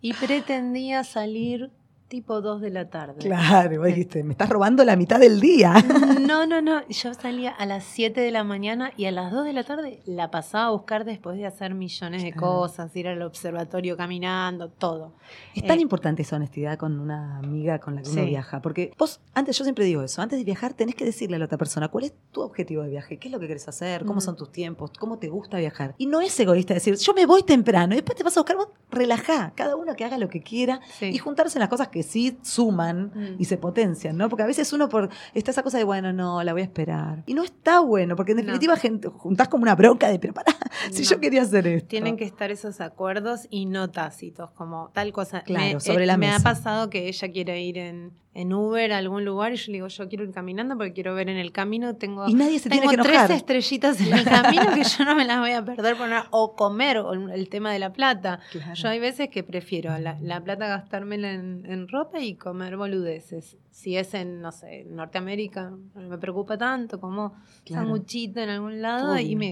y 0.00 0.14
pretendía 0.14 1.04
salir 1.04 1.70
tipo 2.08 2.40
2 2.40 2.60
de 2.60 2.70
la 2.70 2.90
tarde. 2.90 3.16
Claro, 3.18 3.78
vos 3.78 3.86
dijiste, 3.86 4.22
me 4.22 4.32
estás 4.32 4.48
robando 4.48 4.84
la 4.84 4.96
mitad 4.96 5.18
del 5.18 5.40
día. 5.40 5.74
No, 6.24 6.46
no, 6.46 6.62
no. 6.62 6.86
Yo 6.88 7.12
salía 7.12 7.50
a 7.50 7.66
las 7.66 7.84
7 7.84 8.20
de 8.20 8.30
la 8.30 8.44
mañana 8.44 8.92
y 8.96 9.04
a 9.04 9.12
las 9.12 9.30
2 9.30 9.44
de 9.44 9.52
la 9.52 9.62
tarde 9.62 10.00
la 10.06 10.30
pasaba 10.30 10.66
a 10.66 10.70
buscar 10.70 11.04
después 11.04 11.36
de 11.36 11.46
hacer 11.46 11.74
millones 11.74 12.22
de 12.22 12.32
cosas, 12.32 12.94
ir 12.96 13.08
al 13.08 13.20
observatorio 13.22 13.96
caminando, 13.96 14.70
todo. 14.70 15.14
Es 15.54 15.66
tan 15.66 15.78
eh, 15.78 15.82
importante 15.82 16.22
esa 16.22 16.36
honestidad 16.36 16.78
con 16.78 16.98
una 16.98 17.38
amiga 17.38 17.78
con 17.78 17.94
la 17.94 18.02
que 18.02 18.10
uno 18.10 18.24
viaja. 18.24 18.62
Porque 18.62 18.92
vos, 18.98 19.20
antes, 19.34 19.56
yo 19.58 19.64
siempre 19.64 19.84
digo 19.84 20.02
eso, 20.02 20.22
antes 20.22 20.38
de 20.38 20.44
viajar 20.44 20.72
tenés 20.72 20.94
que 20.94 21.04
decirle 21.04 21.36
a 21.36 21.38
la 21.38 21.44
otra 21.44 21.58
persona 21.58 21.88
cuál 21.88 22.04
es 22.04 22.14
tu 22.32 22.40
objetivo 22.40 22.82
de 22.82 22.90
viaje, 22.90 23.18
qué 23.18 23.28
es 23.28 23.32
lo 23.32 23.38
que 23.38 23.46
querés 23.46 23.68
hacer, 23.68 24.04
cómo 24.04 24.20
son 24.20 24.36
tus 24.36 24.50
tiempos, 24.50 24.92
cómo 24.98 25.18
te 25.18 25.28
gusta 25.28 25.58
viajar. 25.58 25.94
Y 25.98 26.06
no 26.06 26.20
es 26.20 26.38
egoísta 26.40 26.74
decir, 26.74 26.96
yo 26.96 27.14
me 27.14 27.26
voy 27.26 27.42
temprano 27.42 27.92
y 27.94 27.96
después 27.96 28.16
te 28.16 28.24
vas 28.24 28.36
a 28.36 28.40
buscar, 28.40 28.56
vos 28.56 28.68
relajá, 28.90 29.52
cada 29.54 29.76
uno 29.76 29.94
que 29.94 30.04
haga 30.04 30.18
lo 30.18 30.28
que 30.28 30.42
quiera 30.42 30.80
y 31.00 31.18
juntarse 31.18 31.58
en 31.58 31.60
las 31.60 31.68
cosas 31.68 31.88
que 31.88 31.93
sí 32.02 32.38
suman 32.42 33.12
mm. 33.14 33.36
y 33.38 33.44
se 33.44 33.56
potencian, 33.56 34.16
¿no? 34.16 34.28
Porque 34.28 34.42
a 34.42 34.46
veces 34.46 34.72
uno 34.72 34.88
por 34.88 35.10
está 35.32 35.50
esa 35.50 35.62
cosa 35.62 35.78
de, 35.78 35.84
bueno, 35.84 36.12
no, 36.12 36.42
la 36.42 36.52
voy 36.52 36.62
a 36.62 36.64
esperar. 36.64 37.22
Y 37.26 37.34
no 37.34 37.42
está 37.44 37.80
bueno, 37.80 38.16
porque 38.16 38.32
en 38.32 38.38
definitiva 38.38 38.76
gente, 38.76 39.08
juntás 39.08 39.48
como 39.48 39.62
una 39.62 39.74
bronca 39.74 40.08
de, 40.08 40.18
pero 40.18 40.34
pará, 40.34 40.54
si 40.90 41.04
yo 41.04 41.20
quería 41.20 41.42
hacer 41.42 41.66
esto. 41.66 41.88
Tienen 41.88 42.16
que 42.16 42.24
estar 42.24 42.50
esos 42.50 42.80
acuerdos 42.80 43.46
y 43.50 43.66
no 43.66 43.90
tácitos, 43.90 44.50
como 44.52 44.90
tal 44.92 45.12
cosa. 45.12 45.42
Claro, 45.42 45.80
sobre 45.80 46.06
la 46.06 46.16
mesa. 46.16 46.32
Me 46.32 46.36
ha 46.36 46.40
pasado 46.40 46.90
que 46.90 47.08
ella 47.08 47.30
quiere 47.30 47.62
ir 47.62 47.78
en, 47.78 48.12
en 48.34 48.52
Uber 48.52 48.92
a 48.92 48.98
algún 48.98 49.24
lugar 49.24 49.52
y 49.52 49.56
yo 49.56 49.70
le 49.70 49.72
digo, 49.74 49.86
yo 49.86 50.08
quiero 50.08 50.24
ir 50.24 50.32
caminando 50.32 50.76
porque 50.76 50.92
quiero 50.92 51.14
ver 51.14 51.30
en 51.30 51.36
el 51.36 51.52
camino, 51.52 51.94
tengo, 51.94 52.28
y 52.28 52.34
nadie 52.34 52.58
se 52.58 52.68
tengo 52.68 52.88
tiene 52.88 52.96
que 52.96 53.08
tres 53.08 53.30
estrellitas 53.30 54.00
en 54.00 54.12
el 54.12 54.24
camino 54.24 54.74
que 54.74 54.82
yo 54.82 55.04
no 55.04 55.14
me 55.14 55.24
las 55.24 55.38
voy 55.38 55.52
a 55.52 55.64
perder 55.64 55.96
por 55.96 56.08
o 56.30 56.56
comer, 56.56 56.98
o 56.98 57.12
el 57.12 57.48
tema 57.48 57.72
de 57.72 57.78
la 57.78 57.92
plata. 57.92 58.40
Yo 58.74 58.88
hay 58.88 58.98
veces 58.98 59.28
que 59.28 59.44
prefiero 59.44 59.96
la, 59.98 60.40
plata 60.42 60.66
gastármela 60.66 61.32
en, 61.32 61.88
ropa 61.88 62.18
y 62.18 62.34
comer 62.34 62.76
boludeces. 62.76 63.56
Si 63.70 63.96
es 63.96 64.14
en, 64.14 64.40
no 64.40 64.50
sé, 64.50 64.84
Norteamérica, 64.84 65.70
no 65.94 66.08
me 66.08 66.18
preocupa 66.18 66.58
tanto, 66.58 67.00
como 67.00 67.34
claro. 67.64 67.84
sanguchito 67.84 68.40
en 68.40 68.48
algún 68.48 68.82
lado 68.82 69.16
y, 69.18 69.36
me, 69.36 69.48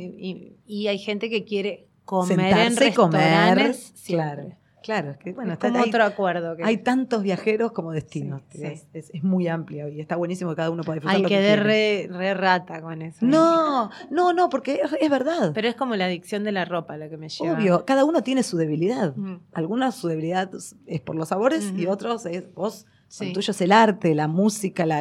y, 0.67 0.87
hay 0.89 0.99
gente 0.99 1.31
que 1.31 1.45
quiere 1.45 1.87
comer 2.05 2.57
en 2.57 2.77
restaurantes. 2.77 2.95
Comer, 2.97 3.77
claro. 4.07 4.62
Claro, 4.83 5.11
es 5.13 5.17
que 5.19 5.33
bueno, 5.33 5.53
está, 5.53 5.71
como 5.71 5.83
otro 5.83 6.05
acuerdo. 6.05 6.57
Hay 6.63 6.79
tantos 6.79 7.23
viajeros 7.23 7.73
como 7.73 7.93
destinos. 7.93 8.43
Es, 8.53 9.13
muy 9.23 9.49
amplio 9.49 9.89
y 9.89 10.01
está 10.01 10.17
buenísimo 10.17 10.51
que 10.51 10.57
cada 10.57 10.71
uno 10.71 10.83
pueda 10.83 10.97
disfrutar. 10.97 11.17
Hay 11.17 11.23
lo 11.23 11.29
que, 11.29 11.37
que 11.37 11.57
re, 11.57 12.09
re, 12.11 12.35
rata 12.35 12.81
con 12.81 13.03
eso. 13.03 13.25
No, 13.25 13.91
no, 14.11 14.33
no, 14.33 14.49
porque 14.49 14.81
es, 15.01 15.11
verdad. 15.11 15.53
Pero 15.55 15.69
es 15.69 15.75
como 15.75 15.97
la 15.97 16.07
adicción 16.07 16.45
de 16.45 16.53
la 16.53 16.65
ropa 16.65 16.97
la 16.97 17.09
que 17.09 17.17
me 17.17 17.29
lleva. 17.29 17.55
Obvio, 17.55 17.85
cada 17.85 18.05
uno 18.05 18.23
tiene 18.23 18.43
su 18.43 18.57
debilidad. 18.57 19.15
Algunas 19.53 19.95
su 19.95 20.09
debilidad 20.09 20.51
es 20.87 21.01
por 21.01 21.17
los 21.17 21.29
sabores 21.29 21.73
y 21.77 21.87
otros 21.87 22.27
es 22.27 22.53
vos 22.55 22.87
el 23.21 23.33
tuyo 23.33 23.51
es 23.51 23.61
el 23.61 23.73
arte, 23.73 24.15
la 24.15 24.29
música, 24.29 24.87
la, 24.87 25.01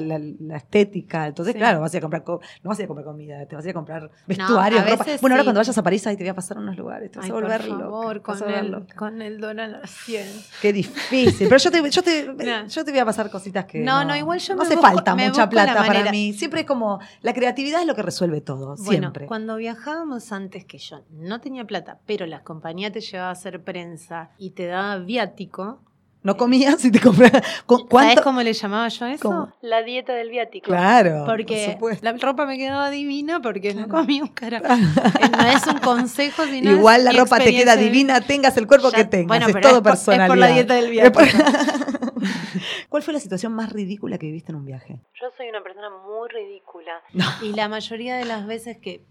estética. 0.56 1.28
Entonces, 1.28 1.56
claro, 1.56 1.80
vas 1.82 1.94
a, 1.96 1.98
a 1.98 2.02
comprar 2.02 2.24
no 2.28 2.40
vas 2.64 2.80
a 2.80 2.82
ir 2.82 2.86
a 2.86 2.88
comprar 2.88 3.06
comida, 3.06 3.46
te 3.46 3.56
vas 3.56 3.66
a 3.66 3.68
ir 3.68 3.72
a 3.72 3.74
comprar 3.74 4.12
vestuario, 4.28 4.80
ropa. 4.84 5.06
Bueno, 5.22 5.36
ahora 5.36 5.44
cuando 5.44 5.60
vayas 5.60 5.78
a 5.78 5.84
París, 5.84 6.06
ahí 6.08 6.18
te 6.18 6.24
voy 6.24 6.30
a 6.30 6.36
pasar 6.36 6.58
unos 6.58 6.78
lugares, 6.78 7.12
te 7.12 7.20
vas 7.20 7.30
a 7.30 7.34
volver 7.34 7.62
por 7.68 7.80
favor, 7.80 8.22
Con, 8.22 8.50
el, 8.50 8.86
con 8.96 9.22
el 9.22 9.40
dólar 9.40 9.82
100. 9.88 10.28
Qué 10.62 10.74
difícil. 10.74 11.48
Pero 11.48 11.58
yo 11.58 11.72
te, 11.72 11.90
yo, 11.90 12.04
te, 12.04 12.26
yo 12.68 12.86
te 12.86 12.92
voy 12.92 13.00
a 13.00 13.06
pasar 13.06 13.30
cositas 13.30 13.66
que. 13.66 13.80
No, 13.80 14.04
no, 14.04 14.16
igual 14.16 14.40
yo 14.40 14.56
No 14.56 14.64
hace 14.64 14.78
falta 14.78 15.16
mucha 15.16 15.50
plata 15.50 15.86
para 15.86 16.12
mí. 16.12 16.34
Siempre 16.34 16.62
es 16.62 16.68
como. 16.68 17.00
La 17.22 17.34
creatividad 17.34 17.82
es 17.82 17.88
lo 17.88 17.96
que 17.96 18.02
resuelve 18.02 18.42
todo. 18.42 18.78
siempre. 18.78 19.26
Cuando 19.26 19.58
viajábamos 19.58 20.32
antes 20.32 20.66
que 20.66 20.78
yo 20.78 21.02
no 21.12 21.42
tenía 21.42 21.66
plata, 21.66 22.00
pero 22.06 22.26
la 22.26 22.44
compañía 22.44 22.92
te 22.92 23.02
llevaba 23.02 23.30
a 23.30 23.34
hacer 23.34 23.64
prensa 23.64 24.32
y 24.38 24.52
te 24.52 24.66
daba 24.66 24.98
viático 24.98 25.82
no 26.24 26.38
comías 26.38 26.84
y 26.86 26.92
te 26.92 27.00
comprabas. 27.00 27.44
¿Sabes 27.90 28.22
cómo 28.22 28.42
le 28.42 28.54
llamaba 28.54 28.88
yo 28.90 29.06
eso? 29.08 29.54
La 29.62 29.82
dieta 29.82 30.14
del 30.14 30.30
viático. 30.30 30.68
Claro. 30.68 31.24
Porque 31.26 31.78
la 32.02 32.14
ropa 32.14 32.46
me 32.46 32.58
quedaba 32.58 32.90
divina 32.90 33.42
porque 33.42 33.74
no 33.74 33.88
comí 33.88 34.22
un 34.22 34.28
carajo. 34.28 34.66
no 34.68 35.48
es 35.48 35.66
un 35.68 35.80
consejo, 35.80 36.46
sino. 36.46 36.72
Igual 36.72 37.06
la 37.06 37.12
ropa 37.12 37.40
te 37.40 37.52
queda 37.52 37.76
divina, 37.76 38.22
tengas 38.22 38.56
el 38.58 38.68
cuerpo 38.68 38.92
que 38.92 39.06
tengas. 39.06 39.28
Bueno, 39.28 39.48
es 39.48 39.62
todo 39.62 39.82
personal. 39.82 40.22
Es 40.22 40.28
por 40.28 40.38
la 40.38 40.48
dieta 40.48 40.76
del 40.76 40.92
viático. 40.92 41.22
¿Cuál 42.90 43.04
fue 43.04 43.14
la 43.14 43.20
situación 43.20 43.54
más 43.54 43.72
ridícula 43.72 44.18
que 44.18 44.28
viviste 44.28 44.52
en 44.52 44.58
un 44.58 44.66
viaje? 44.66 45.00
Yo 45.20 45.28
soy 45.38 45.50
una 45.50 45.64
persona 45.64 45.90
muy 45.90 46.30
ridícula. 46.30 47.02
Y 47.42 47.54
la 47.54 47.68
mayoría 47.68 48.18
de 48.18 48.26
las 48.26 48.46
veces 48.46 48.78
que, 48.78 49.06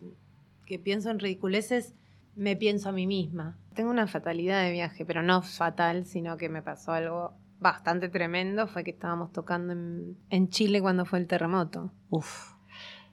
que 0.67 0.79
pienso 0.79 1.11
en 1.11 1.19
ridiculeces 1.19 1.95
me 2.37 2.57
pienso 2.57 2.89
a 2.89 2.93
mí 2.93 3.07
misma. 3.07 3.59
Tengo 3.81 3.93
una 3.93 4.07
fatalidad 4.07 4.63
de 4.63 4.73
viaje, 4.73 5.07
pero 5.07 5.23
no 5.23 5.41
fatal, 5.41 6.05
sino 6.05 6.37
que 6.37 6.51
me 6.51 6.61
pasó 6.61 6.93
algo 6.93 7.33
bastante 7.61 8.11
tremendo. 8.11 8.67
Fue 8.67 8.85
que 8.85 8.91
estábamos 8.91 9.33
tocando 9.33 9.73
en, 9.73 10.49
Chile 10.51 10.83
cuando 10.83 11.07
fue 11.07 11.19
el 11.19 11.27
terremoto. 11.27 11.91
Uf, 12.11 12.53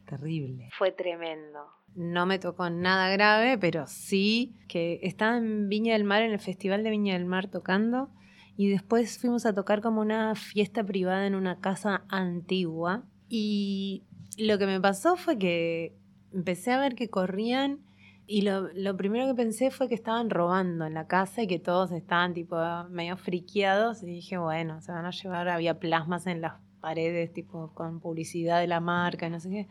terrible. 0.05 0.67
Fue 0.77 0.91
tremendo. 0.91 1.59
No 1.95 2.25
me 2.25 2.37
tocó 2.37 2.69
nada 2.69 3.09
grave, 3.09 3.57
pero 3.57 3.87
sí 3.87 4.57
que 4.67 4.99
estaba 5.03 5.37
en 5.37 5.69
Viña 5.69 5.93
del 5.93 6.03
Mar, 6.03 6.21
en 6.21 6.33
el 6.33 6.39
Festival 6.39 6.83
de 6.83 6.89
Viña 6.89 7.13
del 7.13 7.23
Mar 7.23 7.47
tocando. 7.47 8.09
Y 8.57 8.69
después 8.69 9.19
fuimos 9.19 9.45
a 9.45 9.53
tocar 9.53 9.79
como 9.79 10.01
una 10.01 10.35
fiesta 10.35 10.83
privada 10.83 11.27
en 11.27 11.35
una 11.35 11.61
casa 11.61 12.03
antigua. 12.09 13.05
Y 13.29 14.03
lo 14.37 14.57
que 14.57 14.65
me 14.65 14.81
pasó 14.81 15.15
fue 15.15 15.37
que 15.37 15.95
empecé 16.33 16.73
a 16.73 16.79
ver 16.81 16.95
que 16.95 17.09
corrían 17.09 17.86
y 18.29 18.41
lo, 18.41 18.67
lo, 18.73 18.97
primero 18.97 19.25
que 19.25 19.35
pensé 19.35 19.71
fue 19.71 19.87
que 19.87 19.95
estaban 19.95 20.29
robando 20.29 20.85
en 20.85 20.93
la 20.93 21.07
casa 21.07 21.43
y 21.43 21.47
que 21.47 21.59
todos 21.59 21.93
estaban 21.93 22.33
tipo 22.33 22.57
medio 22.89 23.15
friqueados. 23.15 24.03
Y 24.03 24.07
dije, 24.07 24.37
bueno, 24.37 24.81
se 24.81 24.91
van 24.91 25.05
a 25.05 25.11
llevar, 25.11 25.47
había 25.47 25.79
plasmas 25.79 26.27
en 26.27 26.41
las 26.41 26.55
paredes, 26.81 27.31
tipo 27.31 27.71
con 27.73 28.01
publicidad 28.01 28.59
de 28.59 28.67
la 28.67 28.81
marca, 28.81 29.29
no 29.29 29.39
sé 29.39 29.49
qué. 29.49 29.67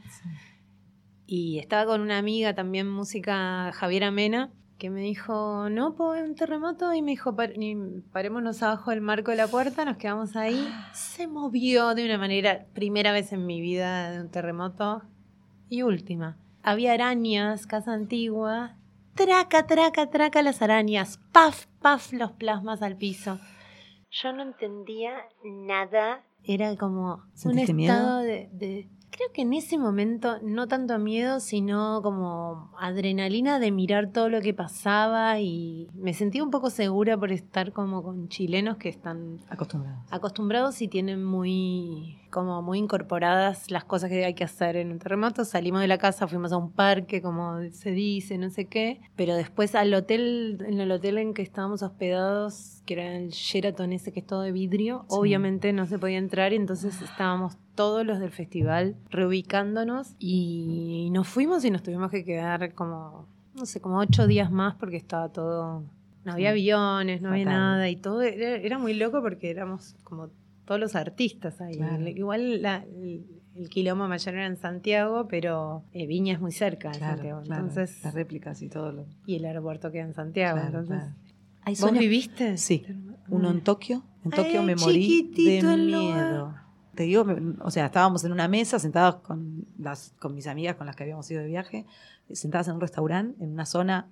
Y 1.27 1.59
estaba 1.59 1.85
con 1.85 2.01
una 2.01 2.17
amiga 2.17 2.55
también, 2.55 2.89
música 2.89 3.73
Javiera 3.75 4.11
Mena, 4.11 4.51
que 4.79 4.89
me 4.89 5.03
dijo, 5.03 5.69
no, 5.69 5.95
pues 5.95 6.27
un 6.27 6.35
terremoto. 6.35 6.95
Y 6.95 7.03
me 7.03 7.11
dijo, 7.11 7.37
parémonos 8.11 8.63
abajo 8.63 8.91
del 8.91 9.03
marco 9.03 9.33
de 9.33 9.37
la 9.37 9.49
puerta, 9.49 9.85
nos 9.85 9.99
quedamos 9.99 10.35
ahí. 10.35 10.67
Se 10.95 11.27
movió 11.27 11.95
de 11.95 12.07
una 12.07 12.17
manera, 12.17 12.65
primera 12.73 13.13
vez 13.13 13.35
en 13.35 13.45
mi 13.45 13.61
vida 13.61 14.13
de 14.13 14.21
un 14.23 14.31
terremoto 14.31 15.03
y 15.69 15.83
última 15.83 16.39
había 16.67 16.95
arañas, 16.95 17.67
casa 17.67 17.95
antigua. 17.95 18.75
Traca, 19.15 19.67
traca, 19.67 20.11
traca 20.11 20.43
las 20.43 20.61
arañas. 20.61 21.21
Paf, 21.33 21.67
paf, 21.81 22.13
los 22.13 22.33
plasmas 22.33 22.83
al 22.83 22.97
piso. 22.97 23.39
Yo 24.11 24.33
no 24.33 24.43
entendía 24.43 25.13
nada. 25.45 26.25
Era 26.43 26.77
como 26.77 27.23
un 27.45 27.59
estado 27.61 28.19
de, 28.19 28.91
Creo 29.11 29.33
que 29.33 29.43
en 29.43 29.55
ese 29.55 29.79
momento 29.79 30.39
no 30.43 30.67
tanto 30.67 30.99
miedo, 30.99 31.39
sino 31.39 32.03
como 32.03 32.73
adrenalina 32.79 33.61
de 33.61 33.71
mirar 33.71 34.11
todo 34.13 34.29
lo 34.29 34.41
que 34.41 34.53
pasaba 34.53 35.41
y 35.41 35.89
me 35.95 36.13
sentía 36.13 36.43
un 36.43 36.51
poco 36.51 36.69
segura 36.69 37.17
por 37.17 37.33
estar 37.33 37.73
como 37.73 38.03
con 38.03 38.29
chilenos 38.29 38.77
que 38.77 38.89
están 38.89 39.39
acostumbrados. 39.49 40.01
Acostumbrados 40.11 40.83
y 40.83 40.89
tienen 40.89 41.25
muy 41.25 42.19
como 42.37 42.61
muy 42.61 42.81
incorporadas 42.81 43.71
las 43.71 43.87
cosas 43.87 44.11
que 44.11 44.23
hay 44.27 44.35
que 44.35 44.45
hacer 44.45 44.77
en 44.77 44.93
un 44.93 44.99
terremoto. 44.99 45.47
Salimos 45.47 45.81
de 45.81 45.89
la 45.89 45.97
casa, 45.97 46.29
fuimos 46.29 46.53
a 46.53 46.59
un 46.59 46.71
parque, 46.71 47.23
como 47.23 47.63
se 47.71 47.93
dice, 47.93 48.37
no 48.37 48.51
sé 48.51 48.67
qué. 48.67 49.01
Pero 49.17 49.35
después 49.35 49.75
al 49.75 49.95
hotel, 49.95 50.63
en 50.69 50.79
el 50.79 50.93
hotel 50.93 51.17
en 51.17 51.33
que 51.33 51.41
estábamos 51.41 51.83
hospedados, 51.83 52.83
que 52.85 52.93
era 52.93 53.17
el 53.17 53.31
Sheraton 53.31 53.91
ese 53.95 54.13
que 54.13 54.21
es 54.21 54.27
todo 54.27 54.43
de 54.43 54.53
vidrio, 54.53 55.07
obviamente 55.09 55.73
no 55.73 55.87
se 55.87 55.99
podía 55.99 56.19
entrar. 56.19 56.53
Y 56.53 56.57
entonces 56.57 57.01
estábamos 57.01 57.57
todos 57.75 58.05
los 58.05 58.21
del 58.21 58.33
festival 58.33 58.97
reubicándonos. 59.09 60.15
Y 60.19 61.09
nos 61.13 61.27
fuimos 61.27 61.65
y 61.65 61.71
nos 61.71 61.83
tuvimos 61.83 62.11
que 62.11 62.23
quedar 62.23 62.75
como, 62.75 63.27
no 63.55 63.65
sé, 63.65 63.81
como 63.81 63.97
ocho 63.97 64.27
días 64.27 64.51
más 64.51 64.75
porque 64.75 64.99
estaba 64.99 65.31
todo... 65.31 65.85
No 66.27 66.33
había 66.33 66.51
aviones, 66.51 67.23
no 67.23 67.31
había 67.31 67.47
nada. 67.47 67.89
Y 67.89 67.97
todo 67.97 68.21
era, 68.21 68.57
era 68.57 68.79
muy 68.79 68.93
loco 68.93 69.23
porque 69.23 69.49
éramos 69.49 69.95
como 70.05 70.29
todos 70.67 70.81
los 70.81 70.95
artistas 70.95 71.61
ahí. 71.61 71.81
Igual 72.15 72.61
la, 72.61 72.85
el, 72.85 73.71
quilombo 73.71 74.07
mayor 74.07 74.35
era 74.35 74.47
en 74.47 74.59
Santiago, 74.59 75.27
pero 75.29 75.85
eh, 75.93 76.07
Viña 76.07 76.35
es 76.35 76.41
muy 76.41 76.53
cerca 76.53 76.91
de 76.91 76.99
Santiago. 76.99 77.41
entonces, 77.41 78.05
las 78.05 78.13
réplicas 78.13 78.61
y 78.61 78.69
todo 78.69 78.93
lo. 78.93 79.07
Y 79.25 79.37
el 79.37 79.45
aeropuerto 79.47 79.91
queda 79.91 80.03
en 80.03 80.15
Santiago. 80.15 80.59
entonces, 80.59 81.03
¿Vos 81.81 81.93
viviste? 81.93 82.59
Sí. 82.59 82.85
Uno 83.29 83.51
en 83.51 83.63
Tokio. 83.63 84.05
En 84.25 84.33
Tokio 84.33 84.63
me 84.63 84.77
morí 84.77 85.31
de 85.35 85.63
miedo. 85.63 86.55
Te 86.95 87.05
digo, 87.05 87.27
o 87.61 87.71
sea, 87.71 87.87
estábamos 87.87 88.25
en 88.25 88.33
una 88.33 88.49
mesa 88.49 88.79
sentados 88.79 89.17
con, 89.17 89.67
las, 89.79 90.15
con 90.19 90.35
mis 90.35 90.47
amigas 90.47 90.77
con 90.77 90.87
las 90.87 90.97
que 90.97 91.03
habíamos 91.03 91.31
ido 91.31 91.43
de 91.43 91.47
viaje, 91.47 91.85
sentadas 92.33 92.69
en 92.69 92.75
un 92.75 92.81
restaurante, 92.81 93.45
en 93.45 93.53
una 93.53 93.67
zona 93.67 94.09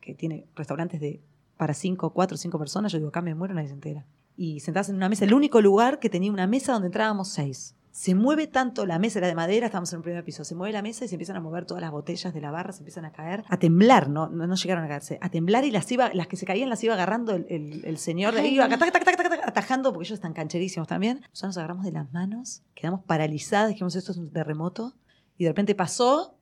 que 0.00 0.14
tiene 0.14 0.46
restaurantes 0.54 1.00
de 1.00 1.20
para 1.56 1.74
cinco, 1.74 2.10
cuatro, 2.10 2.36
cinco 2.36 2.58
personas. 2.58 2.92
Yo 2.92 2.98
digo, 2.98 3.08
acá 3.08 3.22
me 3.22 3.34
muero, 3.34 3.54
nadie 3.54 3.68
se 3.68 3.74
entera 3.74 4.06
y 4.36 4.60
sentadas 4.60 4.88
en 4.88 4.96
una 4.96 5.08
mesa, 5.08 5.24
el 5.24 5.34
único 5.34 5.60
lugar 5.60 5.98
que 5.98 6.10
tenía 6.10 6.30
una 6.30 6.46
mesa 6.46 6.72
donde 6.72 6.86
entrábamos 6.86 7.28
seis. 7.28 7.74
Se 7.90 8.14
mueve 8.14 8.46
tanto 8.46 8.84
la 8.84 8.98
mesa, 8.98 9.20
era 9.20 9.28
de 9.28 9.34
madera, 9.34 9.66
estábamos 9.66 9.90
en 9.94 9.98
el 9.98 10.02
primer 10.02 10.22
piso, 10.22 10.44
se 10.44 10.54
mueve 10.54 10.74
la 10.74 10.82
mesa 10.82 11.06
y 11.06 11.08
se 11.08 11.14
empiezan 11.14 11.36
a 11.36 11.40
mover 11.40 11.64
todas 11.64 11.80
las 11.80 11.90
botellas 11.90 12.34
de 12.34 12.42
la 12.42 12.50
barra, 12.50 12.72
se 12.72 12.80
empiezan 12.80 13.06
a 13.06 13.12
caer, 13.12 13.42
a 13.48 13.58
temblar, 13.58 14.10
no, 14.10 14.28
no, 14.28 14.54
llegaron 14.54 14.84
a 14.84 14.88
caerse, 14.88 15.18
a 15.22 15.30
temblar 15.30 15.64
y 15.64 15.70
las 15.70 15.90
iba, 15.90 16.12
las 16.12 16.26
que 16.26 16.36
se 16.36 16.44
caían 16.44 16.68
las 16.68 16.84
iba 16.84 16.92
agarrando 16.92 17.34
el, 17.34 17.46
el, 17.82 17.96
señor 17.96 18.34
de 18.34 18.40
ahí, 18.40 18.54
iba 18.54 18.66
atajando, 18.66 19.94
porque 19.94 20.08
ellos 20.08 20.18
están 20.18 20.34
cancherísimos 20.34 20.86
también. 20.86 21.20
Nosotros 21.20 21.42
nos 21.42 21.56
agarramos 21.56 21.86
de 21.86 21.92
las 21.92 22.12
manos, 22.12 22.62
quedamos 22.74 23.00
paralizadas, 23.02 23.70
dijimos 23.70 23.96
esto 23.96 24.12
es 24.12 24.18
un 24.18 24.30
terremoto, 24.30 24.94
y 25.38 25.44
de 25.44 25.50
repente 25.50 25.74
pasó 25.74 26.35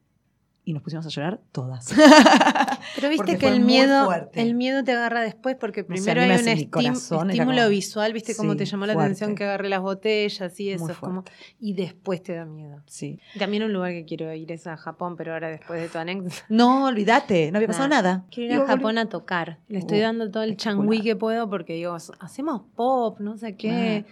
y 0.66 0.72
nos 0.72 0.82
pusimos 0.82 1.04
a 1.06 1.10
llorar 1.10 1.40
todas. 1.52 1.92
Pero 2.94 3.08
viste 3.10 3.36
que 3.36 3.48
el 3.48 3.60
miedo, 3.60 4.08
el 4.32 4.54
miedo 4.54 4.82
te 4.82 4.92
agarra 4.92 5.20
después 5.20 5.56
porque 5.56 5.84
primero 5.84 6.20
hay 6.20 6.30
un 6.30 6.48
estímulo 6.48 7.68
visual, 7.68 8.12
viste 8.12 8.34
cómo 8.34 8.56
te 8.56 8.64
llamó 8.64 8.86
la 8.86 8.94
atención 8.94 9.34
que 9.34 9.44
agarré 9.44 9.68
las 9.68 9.82
botellas 9.82 10.58
y 10.60 10.70
eso, 10.70 10.94
como, 11.00 11.24
y 11.60 11.74
después 11.74 12.22
te 12.22 12.34
da 12.34 12.46
miedo. 12.46 12.82
Sí. 12.86 13.18
También 13.38 13.62
un 13.62 13.72
lugar 13.72 13.92
que 13.92 14.04
quiero 14.04 14.32
ir 14.32 14.50
es 14.52 14.66
a 14.66 14.76
Japón, 14.76 15.16
pero 15.16 15.34
ahora 15.34 15.48
después 15.48 15.80
de 15.80 15.88
tu 15.88 15.98
anécdota. 15.98 16.34
No, 16.48 16.86
olvídate, 16.86 17.50
no 17.50 17.58
había 17.58 17.68
pasado 17.68 17.88
nada. 17.88 18.24
Quiero 18.30 18.54
ir 18.54 18.60
a 18.60 18.66
Japón 18.66 18.96
a 18.98 19.08
tocar. 19.08 19.58
Le 19.68 19.78
estoy 19.80 19.98
dando 19.98 20.30
todo 20.30 20.44
el 20.44 20.56
changui 20.56 21.02
que 21.02 21.16
puedo 21.16 21.50
porque 21.50 21.74
digo, 21.74 21.94
hacemos 21.94 22.62
pop, 22.74 23.18
no 23.20 23.36
sé 23.36 23.56
qué. 23.56 24.04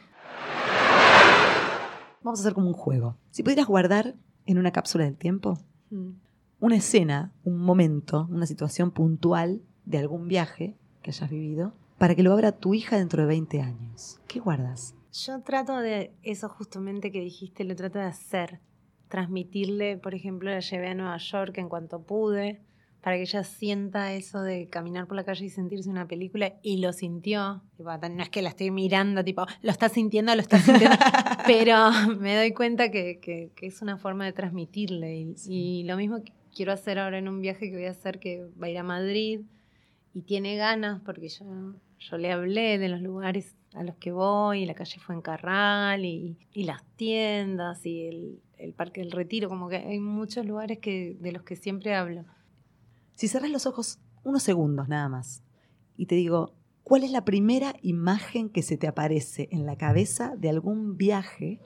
Vamos 2.23 2.41
a 2.41 2.43
hacer 2.43 2.53
como 2.53 2.69
un 2.69 2.75
juego. 2.75 3.17
Si 3.31 3.43
pudieras 3.43 3.67
guardar 3.67 4.15
en 4.47 4.59
una 4.59 4.73
cápsula 4.73 5.05
del 5.05 5.17
tiempo, 5.17 5.59
mm 5.91 6.22
una 6.63 6.77
escena, 6.77 7.33
un 7.43 7.59
momento, 7.59 8.29
una 8.31 8.47
situación 8.47 8.93
puntual 8.93 9.63
de 9.85 9.99
algún 9.99 10.29
viaje 10.29 10.77
que 11.03 11.11
hayas 11.11 11.29
vivido 11.29 11.75
para 11.99 12.15
que 12.15 12.23
lo 12.23 12.33
abra 12.33 12.53
tu 12.53 12.73
hija 12.73 12.99
dentro 12.99 13.23
de 13.23 13.29
20 13.29 13.61
años. 13.61 14.21
¿Qué 14.29 14.39
guardas? 14.39 14.95
Yo 15.13 15.41
trato 15.41 15.77
de 15.79 16.15
eso 16.23 16.49
justamente 16.49 17.11
que 17.11 17.21
dijiste, 17.21 17.65
lo 17.65 17.75
trato 17.75 17.99
de 17.99 18.05
hacer. 18.05 18.61
Transmitirle, 19.09 19.97
por 19.97 20.15
ejemplo, 20.15 20.51
la 20.51 20.61
llevé 20.61 20.89
a 20.89 20.95
Nueva 20.95 21.17
York 21.17 21.59
en 21.59 21.69
cuanto 21.69 22.03
pude, 22.03 22.63
para 23.03 23.17
que 23.17 23.23
ella 23.23 23.43
sienta 23.43 24.13
eso 24.13 24.41
de 24.41 24.69
caminar 24.69 25.09
por 25.09 25.17
la 25.17 25.25
calle 25.25 25.47
y 25.47 25.51
sentirse 25.51 25.91
una 25.91 26.07
película, 26.07 26.55
y 26.63 26.77
lo 26.77 26.93
sintió. 26.93 27.63
no 27.77 28.23
es 28.23 28.29
que 28.31 28.41
la 28.41 28.51
estoy 28.51 28.71
mirando, 28.71 29.25
tipo, 29.25 29.45
lo 29.63 29.71
está 29.73 29.89
sintiendo, 29.89 30.33
lo 30.37 30.41
está 30.41 30.61
sintiendo, 30.61 30.97
pero 31.47 31.91
me 32.21 32.37
doy 32.37 32.53
cuenta 32.53 32.93
que, 32.93 33.51
es 33.61 33.83
una 33.83 33.97
forma 33.97 34.27
de 34.27 34.33
transmitirle. 34.33 35.17
Y, 35.17 35.35
y 35.49 35.83
lo 35.85 35.97
mismo 35.97 36.23
que 36.23 36.33
quiero 36.55 36.73
hacer 36.73 36.99
ahora 36.99 37.19
en 37.19 37.29
un 37.29 37.41
viaje 37.41 37.71
que 37.71 37.77
voy 37.77 37.87
a 37.87 37.91
hacer 37.91 38.19
que 38.19 38.47
va 38.61 38.67
a 38.67 38.71
ir 38.71 38.79
a 38.79 38.83
Madrid 38.83 39.41
y 40.15 40.23
tiene 40.23 40.57
ganas 40.57 41.01
porque 41.05 41.29
yo, 41.29 41.75
yo 41.99 42.19
le 42.19 42.33
hablé 42.33 42.79
de 42.79 42.89
los 42.89 43.01
lugares 43.01 43.57
a 43.75 43.83
los 43.83 43.97
que 43.97 44.13
voy, 44.13 44.67
la 44.67 44.75
calle 44.75 45.01
Fuencarral 45.01 46.05
y, 46.05 46.37
y 46.53 46.65
las 46.65 46.85
tiendas 46.97 47.85
y 47.87 48.07
el, 48.07 48.41
el, 48.59 48.75
Parque 48.75 49.01
del 49.01 49.13
Retiro, 49.13 49.49
como 49.49 49.69
que 49.69 49.77
hay 49.77 49.99
muchos 49.99 50.45
lugares 50.45 50.79
que, 50.79 51.17
de 51.19 51.33
los 51.33 51.43
que 51.43 51.57
siempre 51.57 51.95
hablo. 51.95 52.25
Si 53.15 53.29
cerras 53.29 53.51
los 53.51 53.67
ojos 53.67 53.99
unos 54.25 54.43
segundos 54.43 54.89
nada 54.89 55.09
más 55.09 55.43
y 55.97 56.07
te 56.07 56.15
digo, 56.15 56.55
¿cuál 56.83 57.05
es 57.05 57.13
la 57.13 57.25
primera 57.25 57.75
imagen 57.81 58.51
que 58.51 58.63
se 58.63 58.77
te 58.77 58.87
aparece 58.87 59.49
en 59.51 59.65
la 59.65 59.77
cabeza 59.77 60.35
de 60.37 60.51
algún 60.51 60.97
viaje 60.99 61.61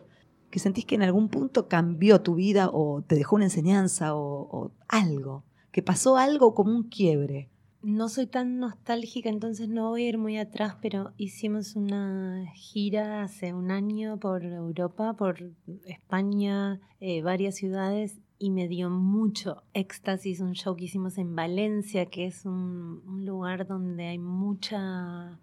que 0.50 0.58
sentís 0.58 0.84
que 0.84 0.94
en 0.94 1.02
algún 1.02 1.28
punto 1.28 1.68
cambió 1.68 2.22
tu 2.22 2.34
vida 2.34 2.70
o 2.72 3.02
te 3.02 3.14
dejó 3.14 3.36
una 3.36 3.46
enseñanza 3.46 4.14
o, 4.14 4.72
algo, 4.88 5.44
que 5.72 5.82
pasó 5.82 6.16
algo 6.16 6.54
como 6.54 6.72
un 6.72 6.84
quiebre. 6.84 7.50
No 7.82 8.08
soy 8.08 8.26
tan 8.26 8.58
nostálgica, 8.58 9.28
entonces 9.28 9.68
no 9.68 9.90
voy 9.90 10.04
a 10.04 10.08
ir 10.08 10.18
muy 10.18 10.38
atrás, 10.38 10.76
pero 10.80 11.12
hicimos 11.16 11.76
una 11.76 12.46
gira 12.54 13.22
hace 13.22 13.54
un 13.54 13.70
año 13.70 14.18
por 14.18 14.44
Europa, 14.44 15.14
por 15.14 15.52
España, 15.84 16.80
eh, 17.00 17.22
varias 17.22 17.54
ciudades, 17.54 18.18
y 18.38 18.50
me 18.50 18.68
dio 18.68 18.90
mucho 18.90 19.62
éxtasis 19.72 20.40
un 20.40 20.54
show 20.54 20.74
que 20.76 20.84
hicimos 20.84 21.16
en 21.16 21.36
Valencia, 21.36 22.06
que 22.06 22.26
es 22.26 22.44
un, 22.44 23.02
un 23.06 23.24
lugar 23.24 23.66
donde 23.66 24.06
hay 24.06 24.18
mucha 24.18 25.38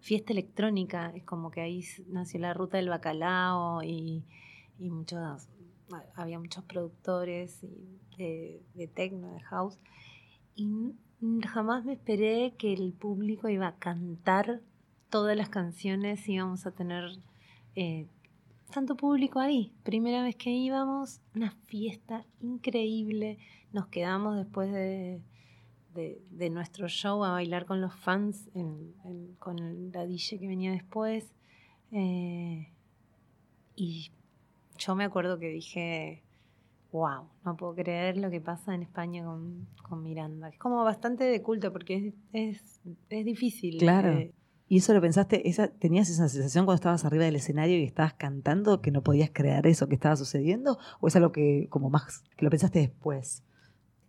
fiesta 0.00 0.32
electrónica, 0.32 1.12
es 1.14 1.24
como 1.24 1.50
que 1.50 1.60
ahí 1.60 1.84
nació 2.08 2.40
la 2.40 2.54
ruta 2.54 2.76
del 2.76 2.88
bacalao 2.88 3.82
y 3.82 4.24
y 4.78 4.90
muchos, 4.90 5.48
había 6.14 6.38
muchos 6.38 6.64
productores 6.64 7.60
de, 8.16 8.90
techno, 8.94 9.32
de 9.32 9.40
house, 9.40 9.78
y 10.54 10.94
jamás 11.46 11.84
me 11.84 11.92
esperé 11.94 12.54
que 12.58 12.72
el 12.72 12.92
público 12.92 13.48
iba 13.48 13.68
a 13.68 13.76
cantar 13.76 14.60
todas 15.10 15.36
las 15.36 15.48
canciones 15.48 16.28
íbamos 16.28 16.66
a 16.66 16.70
tener 16.70 17.10
eh, 17.74 18.06
tanto 18.72 18.96
público 18.96 19.40
ahí. 19.40 19.72
Primera 19.82 20.22
vez 20.22 20.36
que 20.36 20.50
íbamos, 20.50 21.20
una 21.34 21.50
fiesta 21.66 22.24
increíble. 22.40 23.38
Nos 23.72 23.86
quedamos 23.86 24.36
después 24.36 24.72
de, 24.72 25.20
de, 25.94 26.50
nuestro 26.50 26.88
show 26.88 27.24
a 27.24 27.32
bailar 27.32 27.66
con 27.66 27.80
los 27.80 27.94
fans, 27.94 28.48
con 29.38 29.92
la 29.92 30.06
DJ 30.06 30.38
que 30.38 30.48
venía 30.48 30.72
después. 30.72 31.32
Eh, 31.92 32.70
y 33.74 34.10
yo 34.78 34.94
me 34.94 35.04
acuerdo 35.04 35.38
que 35.38 35.48
dije, 35.48 36.22
wow, 36.92 37.28
no 37.44 37.56
puedo 37.56 37.74
creer 37.74 38.16
lo 38.16 38.30
que 38.30 38.40
pasa 38.40 38.74
en 38.74 38.82
España 38.82 39.24
con, 39.24 40.02
Miranda. 40.02 40.48
Es 40.48 40.58
como 40.58 40.84
bastante 40.84 41.24
de 41.24 41.42
culto 41.42 41.72
porque 41.72 42.14
es, 42.32 42.80
es, 43.08 43.24
difícil. 43.24 43.78
Claro. 43.78 44.12
Eh. 44.12 44.34
¿Y 44.68 44.78
eso 44.78 44.92
lo 44.92 45.00
pensaste? 45.00 45.48
Esa, 45.48 45.68
¿Tenías 45.68 46.10
esa 46.10 46.28
sensación 46.28 46.66
cuando 46.66 46.76
estabas 46.76 47.06
arriba 47.06 47.24
del 47.24 47.36
escenario 47.36 47.78
y 47.78 47.84
estabas 47.84 48.12
cantando 48.14 48.82
que 48.82 48.90
no 48.90 49.02
podías 49.02 49.30
creer 49.32 49.66
eso 49.66 49.88
que 49.88 49.94
estaba 49.94 50.14
sucediendo? 50.16 50.78
¿O 51.00 51.08
es 51.08 51.16
algo 51.16 51.32
que 51.32 51.68
como 51.70 51.88
más 51.88 52.22
que 52.36 52.44
lo 52.44 52.50
pensaste 52.50 52.80
después? 52.80 53.42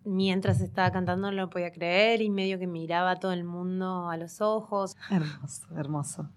Mientras 0.03 0.59
estaba 0.59 0.91
cantando 0.91 1.31
no 1.31 1.37
lo 1.37 1.49
podía 1.49 1.71
creer 1.71 2.21
y 2.21 2.29
medio 2.29 2.59
que 2.59 2.67
miraba 2.67 3.11
a 3.11 3.15
todo 3.19 3.31
el 3.31 3.45
mundo 3.45 4.09
a 4.09 4.17
los 4.17 4.41
ojos. 4.41 4.97
Hermoso, 5.09 5.67
hermoso. 5.77 6.29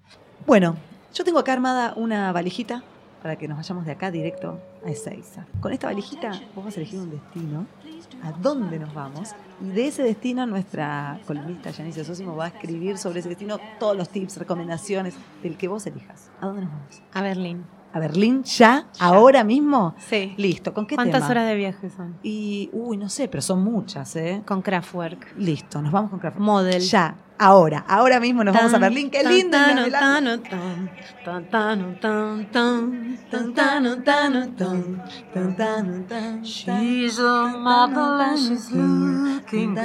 Bueno, 0.47 0.77
yo 1.15 1.25
tengo 1.25 1.41
acá 1.41 1.53
armada 1.53 1.95
una 1.97 2.31
valijita 2.31 2.85
para 3.23 3.37
que 3.37 3.47
nos 3.47 3.57
vayamos 3.57 3.87
de 3.87 3.93
acá 3.93 4.11
directo 4.11 4.59
a 4.85 4.91
Ezeiza. 4.91 5.47
Con 5.61 5.73
esta 5.73 5.87
valijita 5.87 6.33
vos 6.55 6.65
vas 6.65 6.77
a 6.77 6.81
elegir 6.81 6.99
un 6.99 7.11
destino, 7.11 7.67
a 8.23 8.33
dónde 8.33 8.79
nos 8.81 8.93
vamos, 8.93 9.31
y 9.61 9.69
de 9.69 9.87
ese 9.87 10.03
destino 10.03 10.45
nuestra 10.45 11.21
columnista 11.27 11.73
Janice 11.73 12.05
Sosimo 12.05 12.35
va 12.35 12.47
a 12.47 12.49
escribir 12.49 12.99
sobre 12.99 13.21
ese 13.21 13.29
destino 13.29 13.59
todos 13.79 13.97
los 13.97 14.09
tips, 14.09 14.39
recomendaciones 14.39 15.15
del 15.43 15.57
que 15.57 15.69
vos 15.69 15.87
elijas. 15.87 16.31
¿A 16.41 16.47
dónde 16.47 16.63
nos 16.63 16.73
vamos? 16.73 17.03
A 17.13 17.23
Berlín. 17.23 17.65
¿A 17.95 17.99
Berlín 17.99 18.43
ya? 18.45 18.87
¿Ahora 18.99 19.45
mismo? 19.45 19.95
Sí. 19.99 20.33
Listo. 20.39 20.73
¿Con 20.73 20.87
qué 20.87 20.95
¿Cuántas 20.95 21.29
horas 21.29 21.47
de 21.47 21.55
viaje 21.57 21.91
son? 21.91 22.17
Y, 22.23 22.71
uy, 22.73 22.97
no 22.97 23.11
sé, 23.11 23.29
pero 23.29 23.43
son 23.43 23.63
muchas, 23.63 24.17
¿eh? 24.17 24.43
Con 24.47 24.63
Kraftwerk. 24.63 25.35
Listo, 25.37 25.83
nos 25.83 25.93
vamos 25.93 26.11
con 26.11 26.19
Kraftwerk. 26.19 26.43
Model. 26.43 26.81
Ya, 26.81 27.17
ahora, 27.39 27.85
ahora 27.87 28.19
mismo 28.19 28.45
nos 28.45 28.55
vamos 28.55 28.73
a 28.73 28.79
Berlín. 28.79 29.11
¡Qué 29.11 29.23
lindo! 29.23 29.59
She's 36.43 37.19
a 37.19 37.57
mother 37.59 38.37
she's 38.37 38.71
looking 38.71 39.77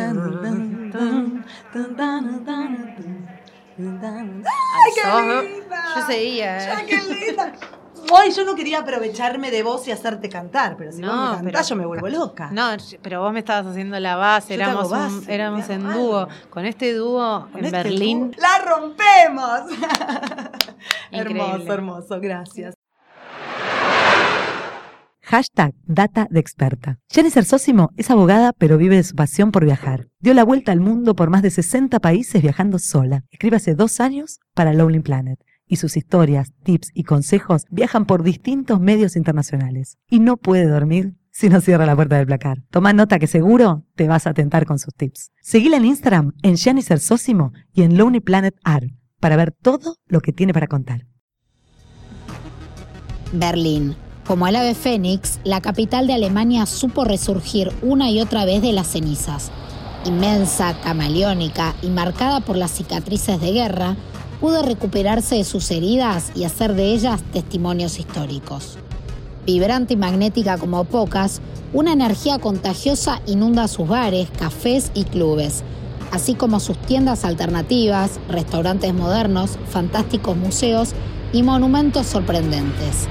¡Ay, 3.79 4.91
qué 4.95 5.51
linda! 5.51 5.83
Yo 5.95 6.07
seguía. 6.07 6.85
¡Qué 6.87 6.97
linda! 7.01 7.53
Ay, 8.15 8.31
yo 8.31 8.43
no 8.45 8.55
quería 8.55 8.79
aprovecharme 8.79 9.51
de 9.51 9.63
vos 9.63 9.87
y 9.87 9.91
hacerte 9.91 10.29
cantar, 10.29 10.75
pero 10.77 10.91
si 10.91 11.01
vos 11.01 11.11
me 11.11 11.17
cantás, 11.17 11.43
pero- 11.43 11.61
yo 11.63 11.75
me 11.75 11.85
vuelvo 11.85 12.09
loca. 12.09 12.49
No, 12.51 12.69
pero 13.01 13.21
vos 13.21 13.33
me 13.33 13.39
estabas 13.39 13.67
haciendo 13.67 13.99
la 13.99 14.15
base, 14.15 14.55
Yo 14.55 14.63
éramos, 14.63 14.91
un- 14.91 15.23
éramos 15.29 15.69
en 15.69 15.83
dúo. 15.93 16.27
Con 16.49 16.65
este 16.65 16.93
dúo 16.93 17.47
en 17.55 17.65
este 17.65 17.77
Berlín. 17.83 18.31
dúo, 18.31 18.41
¡La 18.41 18.65
rompemos! 18.65 19.61
hermoso, 21.11 21.73
hermoso, 21.73 22.19
gracias. 22.21 22.73
Hashtag 25.23 25.73
Data 25.85 26.27
de 26.29 26.39
Experta. 26.39 26.99
Jennifer 27.11 27.43
Sósimo 27.43 27.89
es 27.97 28.09
abogada, 28.09 28.53
pero 28.57 28.77
vive 28.77 28.95
de 28.95 29.03
su 29.03 29.13
pasión 29.13 29.51
por 29.51 29.65
viajar. 29.65 30.07
Dio 30.19 30.33
la 30.33 30.45
vuelta 30.45 30.71
al 30.71 30.79
mundo 30.79 31.15
por 31.15 31.29
más 31.29 31.41
de 31.41 31.49
60 31.51 31.99
países 31.99 32.41
viajando 32.41 32.79
sola. 32.79 33.23
Escribe 33.29 33.57
hace 33.57 33.75
dos 33.75 33.99
años 33.99 34.39
para 34.53 34.73
Lonely 34.73 35.01
Planet. 35.01 35.37
Y 35.67 35.75
sus 35.77 35.97
historias, 35.97 36.53
tips 36.63 36.91
y 36.93 37.03
consejos 37.03 37.65
viajan 37.69 38.05
por 38.05 38.23
distintos 38.23 38.79
medios 38.79 39.15
internacionales. 39.15 39.97
Y 40.09 40.19
no 40.19 40.37
puede 40.37 40.65
dormir 40.65 41.15
si 41.31 41.49
no 41.49 41.61
cierra 41.61 41.85
la 41.85 41.95
puerta 41.95 42.17
del 42.17 42.25
placar. 42.25 42.63
Toma 42.71 42.93
nota 42.93 43.19
que 43.19 43.27
seguro 43.27 43.83
te 43.95 44.07
vas 44.07 44.25
a 44.25 44.33
tentar 44.33 44.65
con 44.65 44.79
sus 44.79 44.93
tips. 44.95 45.31
Seguila 45.41 45.77
en 45.77 45.85
Instagram 45.85 46.33
en 46.41 46.57
Jennifer 46.57 46.99
Sósimo 46.99 47.51
y 47.73 47.83
en 47.83 47.97
Lonely 47.97 48.21
Planet 48.21 48.55
Art 48.63 48.87
para 49.19 49.35
ver 49.35 49.51
todo 49.51 49.97
lo 50.07 50.21
que 50.21 50.33
tiene 50.33 50.53
para 50.53 50.67
contar. 50.67 51.05
Berlín. 53.33 53.95
Como 54.25 54.47
el 54.47 54.55
ave 54.57 54.75
fénix, 54.75 55.39
la 55.43 55.61
capital 55.61 56.05
de 56.07 56.13
Alemania 56.13 56.65
supo 56.65 57.05
resurgir 57.05 57.71
una 57.81 58.09
y 58.09 58.19
otra 58.19 58.43
vez 58.43 58.61
de 58.61 58.73
las 58.73 58.87
cenizas. 58.87 59.51
Inmensa, 60.05 60.75
camaleónica 60.83 61.75
y 61.81 61.87
marcada 61.87 62.41
por 62.41 62.57
las 62.57 62.71
cicatrices 62.71 63.39
de 63.39 63.51
guerra, 63.51 63.95
pudo 64.39 64.61
recuperarse 64.61 65.35
de 65.35 65.43
sus 65.43 65.71
heridas 65.71 66.31
y 66.35 66.43
hacer 66.43 66.75
de 66.75 66.93
ellas 66.93 67.21
testimonios 67.33 67.99
históricos. 67.99 68.77
Vibrante 69.45 69.93
y 69.93 69.97
magnética 69.97 70.57
como 70.57 70.83
pocas, 70.83 71.41
una 71.73 71.93
energía 71.93 72.39
contagiosa 72.39 73.21
inunda 73.25 73.67
sus 73.67 73.87
bares, 73.87 74.29
cafés 74.37 74.91
y 74.93 75.03
clubes, 75.03 75.63
así 76.11 76.35
como 76.35 76.59
sus 76.59 76.77
tiendas 76.77 77.25
alternativas, 77.25 78.19
restaurantes 78.29 78.93
modernos, 78.93 79.57
fantásticos 79.69 80.37
museos 80.37 80.93
y 81.33 81.43
monumentos 81.43 82.07
sorprendentes. 82.07 83.07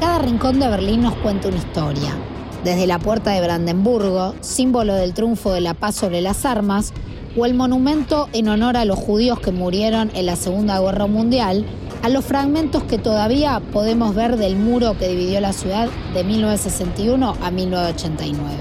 Cada 0.00 0.18
rincón 0.18 0.60
de 0.60 0.68
Berlín 0.68 1.02
nos 1.02 1.14
cuenta 1.16 1.48
una 1.48 1.58
historia, 1.58 2.16
desde 2.64 2.86
la 2.86 2.98
Puerta 2.98 3.30
de 3.30 3.40
Brandenburgo, 3.40 4.34
símbolo 4.40 4.94
del 4.94 5.14
triunfo 5.14 5.52
de 5.52 5.60
la 5.60 5.74
paz 5.74 5.94
sobre 5.94 6.20
las 6.20 6.44
armas, 6.44 6.92
o 7.36 7.46
el 7.46 7.54
monumento 7.54 8.28
en 8.32 8.48
honor 8.48 8.76
a 8.76 8.84
los 8.84 8.98
judíos 8.98 9.40
que 9.40 9.52
murieron 9.52 10.10
en 10.14 10.26
la 10.26 10.36
Segunda 10.36 10.80
Guerra 10.80 11.06
Mundial, 11.06 11.64
a 12.02 12.08
los 12.08 12.24
fragmentos 12.24 12.82
que 12.84 12.98
todavía 12.98 13.60
podemos 13.72 14.14
ver 14.14 14.36
del 14.36 14.56
muro 14.56 14.96
que 14.98 15.08
dividió 15.08 15.40
la 15.40 15.52
ciudad 15.52 15.88
de 16.14 16.24
1961 16.24 17.36
a 17.40 17.50
1989. 17.50 18.54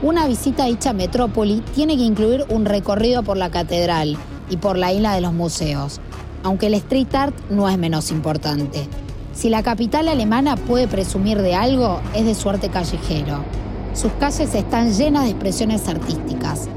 Una 0.00 0.28
visita 0.28 0.64
a 0.64 0.66
dicha 0.66 0.92
metrópoli 0.92 1.60
tiene 1.74 1.96
que 1.96 2.04
incluir 2.04 2.46
un 2.48 2.64
recorrido 2.64 3.24
por 3.24 3.36
la 3.36 3.50
catedral 3.50 4.16
y 4.48 4.56
por 4.56 4.78
la 4.78 4.92
isla 4.92 5.14
de 5.14 5.20
los 5.20 5.32
museos, 5.32 6.00
aunque 6.44 6.68
el 6.68 6.74
street 6.74 7.14
art 7.14 7.34
no 7.50 7.68
es 7.68 7.76
menos 7.76 8.10
importante. 8.12 8.88
Si 9.34 9.50
la 9.50 9.62
capital 9.62 10.08
alemana 10.08 10.56
puede 10.56 10.88
presumir 10.88 11.42
de 11.42 11.54
algo, 11.54 12.00
es 12.14 12.24
de 12.24 12.34
su 12.34 12.48
arte 12.48 12.70
callejero. 12.70 13.44
Sus 13.92 14.12
calles 14.12 14.54
están 14.54 14.92
llenas 14.92 15.24
de 15.24 15.30
expresiones 15.30 15.88
artísticas, 15.88 16.68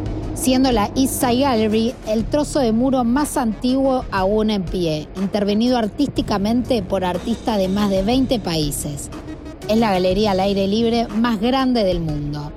siendo 0.41 0.71
la 0.71 0.89
East 0.95 1.21
Side 1.21 1.41
Gallery 1.41 1.93
el 2.07 2.25
trozo 2.25 2.61
de 2.61 2.71
muro 2.71 3.03
más 3.03 3.37
antiguo 3.37 4.05
aún 4.09 4.49
en 4.49 4.63
pie, 4.63 5.07
intervenido 5.15 5.77
artísticamente 5.77 6.81
por 6.81 7.05
artistas 7.05 7.59
de 7.59 7.67
más 7.67 7.91
de 7.91 8.01
20 8.01 8.39
países. 8.39 9.11
Es 9.69 9.77
la 9.77 9.91
galería 9.91 10.31
al 10.31 10.39
aire 10.39 10.67
libre 10.67 11.07
más 11.09 11.39
grande 11.39 11.83
del 11.83 11.99
mundo. 11.99 12.51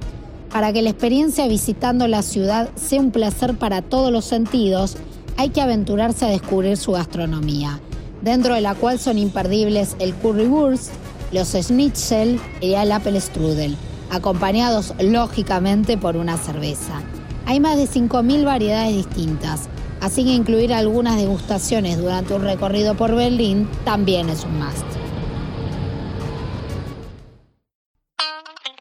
Para 0.51 0.73
que 0.73 0.81
la 0.81 0.89
experiencia 0.89 1.47
visitando 1.47 2.09
la 2.09 2.23
ciudad 2.23 2.71
sea 2.75 3.01
un 3.01 3.11
placer 3.11 3.59
para 3.59 3.83
todos 3.83 4.11
los 4.11 4.25
sentidos, 4.25 4.97
hay 5.37 5.51
que 5.51 5.61
aventurarse 5.61 6.25
a 6.25 6.31
descubrir 6.31 6.79
su 6.79 6.93
gastronomía, 6.93 7.81
dentro 8.23 8.55
de 8.55 8.63
la 8.63 8.75
cual 8.75 8.99
son 8.99 9.19
imperdibles 9.19 9.95
el 9.99 10.15
currywurst, 10.15 10.91
los 11.33 11.49
schnitzel 11.49 12.41
y 12.63 12.73
el 12.73 12.93
apple 12.93 13.21
strudel, 13.21 13.77
acompañados 14.11 14.95
lógicamente 15.01 15.99
por 15.99 16.17
una 16.17 16.39
cerveza. 16.39 17.03
Hay 17.47 17.61
más 17.61 17.77
de 17.77 17.85
5.000 17.85 18.45
variedades 18.45 18.95
distintas, 18.95 19.69
así 20.01 20.25
que 20.25 20.31
incluir 20.31 20.73
algunas 20.73 21.17
degustaciones 21.17 21.99
durante 21.99 22.35
un 22.35 22.43
recorrido 22.43 22.97
por 22.97 23.15
Berlín 23.15 23.69
también 23.85 24.31
es 24.31 24.45
un 24.45 24.59
must. 24.59 24.85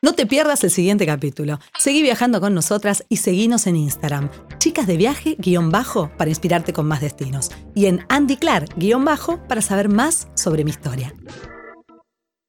No 0.02 0.12
te 0.14 0.26
pierdas 0.26 0.62
el 0.66 0.70
siguiente 0.70 1.06
capítulo. 1.06 1.60
Seguí 1.80 2.02
viajando 2.02 2.42
con 2.42 2.54
nosotras 2.54 3.06
y 3.08 3.18
seguinos 3.18 3.68
en 3.68 3.78
Instagram. 3.78 4.30
Chicas 4.58 4.86
de 4.86 4.98
viaje, 4.98 5.38
guion 5.40 5.70
bajo, 5.70 6.12
para 6.18 6.30
inspirarte 6.30 6.74
con 6.74 6.88
más 6.88 7.00
destinos. 7.00 7.52
Y 7.74 7.86
en 7.86 8.06
Andy 8.10 8.36
Clark, 8.36 8.74
guion 8.76 9.06
bajo, 9.06 9.40
para 9.48 9.62
saber 9.62 9.88
más 9.88 10.28
sobre 10.36 10.66
mi 10.66 10.72
historia. 10.72 11.14